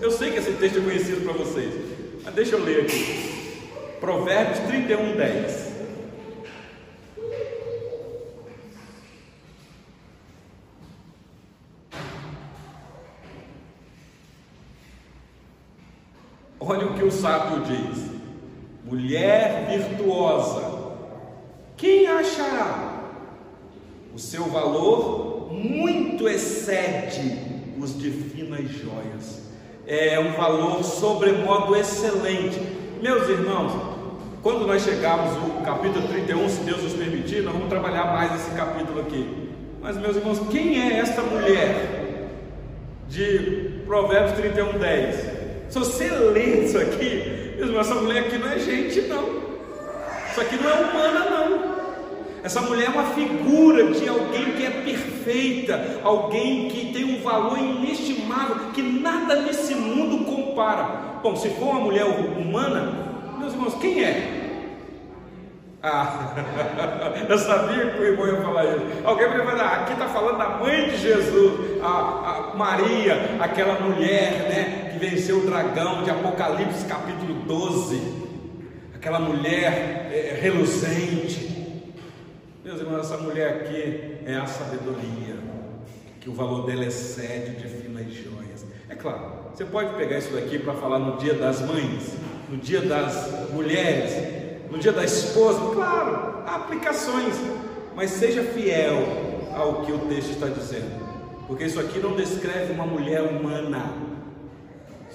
[0.00, 1.72] Eu sei que esse texto é conhecido para vocês,
[2.24, 3.60] mas deixa eu ler aqui.
[4.00, 5.65] Provérbios 31, 10.
[16.68, 18.10] Olha o que o sábio diz:
[18.84, 20.64] mulher virtuosa,
[21.76, 22.94] quem achará?
[24.12, 27.38] O seu valor muito excede
[27.78, 29.42] os de finas joias.
[29.86, 32.60] É um valor sobremodo excelente.
[33.00, 33.72] Meus irmãos,
[34.42, 38.50] quando nós chegarmos no capítulo 31, se Deus nos permitir, nós vamos trabalhar mais esse
[38.56, 39.50] capítulo aqui.
[39.80, 42.32] Mas, meus irmãos, quem é esta mulher
[43.08, 45.25] de Provérbios 31, 10?
[45.68, 49.46] Se você ler isso aqui, essa mulher aqui não é gente, não.
[50.30, 51.76] Isso aqui não é humana, não.
[52.42, 57.58] Essa mulher é uma figura de alguém que é perfeita, alguém que tem um valor
[57.58, 61.18] inestimável, que nada nesse mundo compara.
[61.22, 62.92] Bom, se for uma mulher humana,
[63.38, 64.46] meus irmãos, quem é?
[65.82, 66.34] Ah,
[67.28, 68.80] eu sabia que o irmão ia falar isso.
[69.04, 74.32] Alguém vai falar, aqui está falando da mãe de Jesus, a, a, Maria, aquela mulher
[74.48, 78.00] né, que venceu o dragão de Apocalipse capítulo 12,
[78.94, 81.84] aquela mulher é, reluzente.
[82.64, 85.36] Meus irmãos, essa mulher aqui é a sabedoria,
[86.18, 88.66] que o valor dela excede de finas joias.
[88.88, 92.14] É claro, você pode pegar isso daqui para falar no dia das mães,
[92.48, 94.14] no dia das mulheres,
[94.70, 97.34] no dia da esposa, claro, há aplicações,
[97.94, 98.96] mas seja fiel
[99.54, 101.04] ao que o texto está dizendo,
[101.46, 104.06] porque isso aqui não descreve uma mulher humana,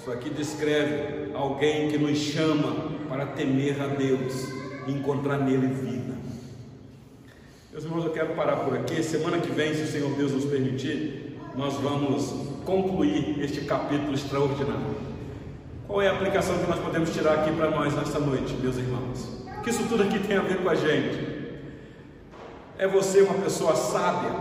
[0.02, 4.48] isso aqui descreve alguém que nos chama para temer a Deus
[4.88, 6.14] e encontrar nele vida.
[7.70, 9.00] Meus irmãos, eu quero parar por aqui.
[9.00, 12.34] Semana que vem, se o Senhor Deus nos permitir, nós vamos
[12.64, 14.96] concluir este capítulo extraordinário.
[15.86, 19.40] Qual é a aplicação que nós podemos tirar aqui para nós nesta noite, meus irmãos?
[19.62, 21.52] que isso tudo aqui tem a ver com a gente.
[22.76, 24.32] É você uma pessoa sábia?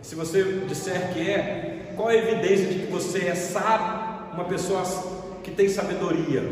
[0.00, 4.82] Se você disser que é, qual a evidência de que você é sábio, uma pessoa
[5.42, 6.42] que tem sabedoria?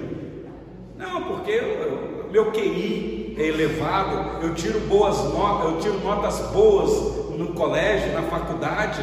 [0.96, 1.60] Não, porque
[2.30, 8.22] meu QI é elevado, eu tiro boas notas, eu tiro notas boas no colégio, na
[8.22, 9.02] faculdade.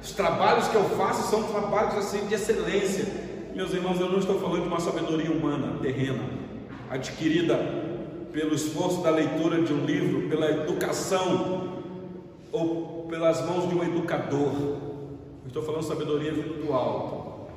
[0.00, 3.06] Os trabalhos que eu faço são trabalhos assim de excelência.
[3.54, 6.42] Meus irmãos, eu não estou falando de uma sabedoria humana, terrena
[6.92, 7.56] adquirida
[8.32, 11.82] pelo esforço da leitura de um livro, pela educação
[12.52, 14.91] ou pelas mãos de um educador.
[15.46, 17.50] Estou falando sabedoria vindo do alto,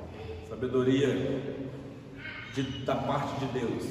[0.50, 1.42] sabedoria
[2.54, 3.84] de, da parte de Deus,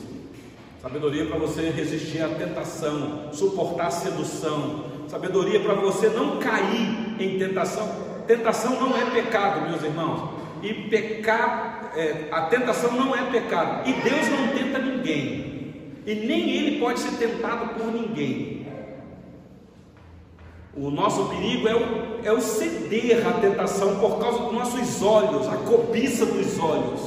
[0.83, 7.39] sabedoria para você resistir à tentação, suportar a sedução, sabedoria para você não cair em
[7.39, 7.89] tentação.
[8.27, 10.31] Tentação não é pecado, meus irmãos,
[10.63, 16.51] e pecar é, a tentação não é pecado, e Deus não tenta ninguém, e nem
[16.51, 18.64] Ele pode ser tentado por ninguém.
[20.77, 25.47] O nosso perigo é o, é o ceder à tentação por causa dos nossos olhos,
[25.47, 27.01] a cobiça dos olhos.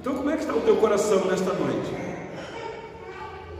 [0.00, 1.90] Então, como é que está o teu coração nesta noite?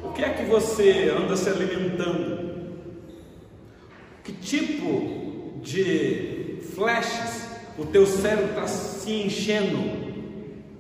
[0.02, 2.50] O que é que você anda se alimentando?
[4.24, 10.10] Que tipo de flashes o teu cérebro está se enchendo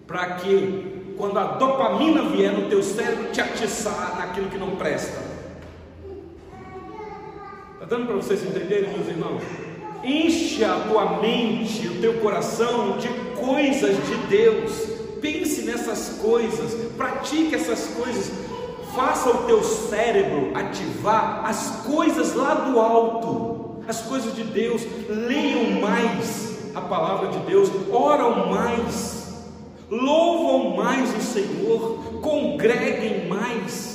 [0.06, 5.29] para que quando a dopamina vier no teu cérebro te atiçar naquilo que não presta.
[7.90, 9.42] Dando para vocês entenderem, meus irmãos?
[10.04, 14.72] Enche a tua mente, o teu coração de coisas de Deus.
[15.20, 18.30] Pense nessas coisas, pratique essas coisas.
[18.94, 25.80] Faça o teu cérebro ativar as coisas lá do alto as coisas de Deus, leiam
[25.80, 29.44] mais a palavra de Deus, oram mais,
[29.90, 33.89] louvam mais o Senhor, congreguem mais,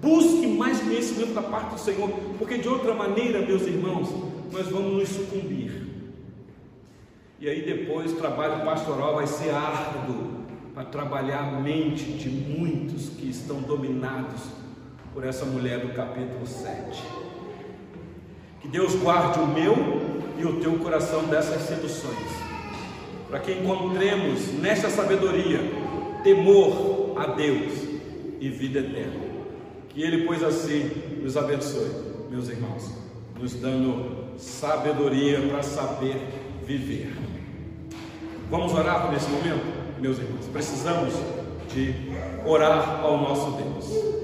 [0.00, 4.08] busquem mais conhecimento da parte do Senhor, porque de outra maneira, meus irmãos,
[4.52, 5.88] nós vamos nos sucumbir.
[7.40, 10.38] E aí depois o trabalho pastoral vai ser árduo
[10.74, 14.42] para trabalhar a mente de muitos que estão dominados
[15.14, 17.02] por essa mulher do capítulo 7.
[18.60, 19.74] Que Deus guarde o meu
[20.38, 22.28] e o teu coração dessas seduções,
[23.28, 25.60] para que encontremos nesta sabedoria
[26.22, 27.72] temor a Deus
[28.40, 29.27] e vida eterna.
[29.98, 31.90] Que Ele, pois assim, nos abençoe,
[32.30, 32.88] meus irmãos,
[33.36, 36.20] nos dando sabedoria para saber
[36.64, 37.16] viver.
[38.48, 39.66] Vamos orar nesse momento,
[40.00, 40.46] meus irmãos.
[40.52, 41.14] Precisamos
[41.74, 41.92] de
[42.46, 44.17] orar ao nosso Deus.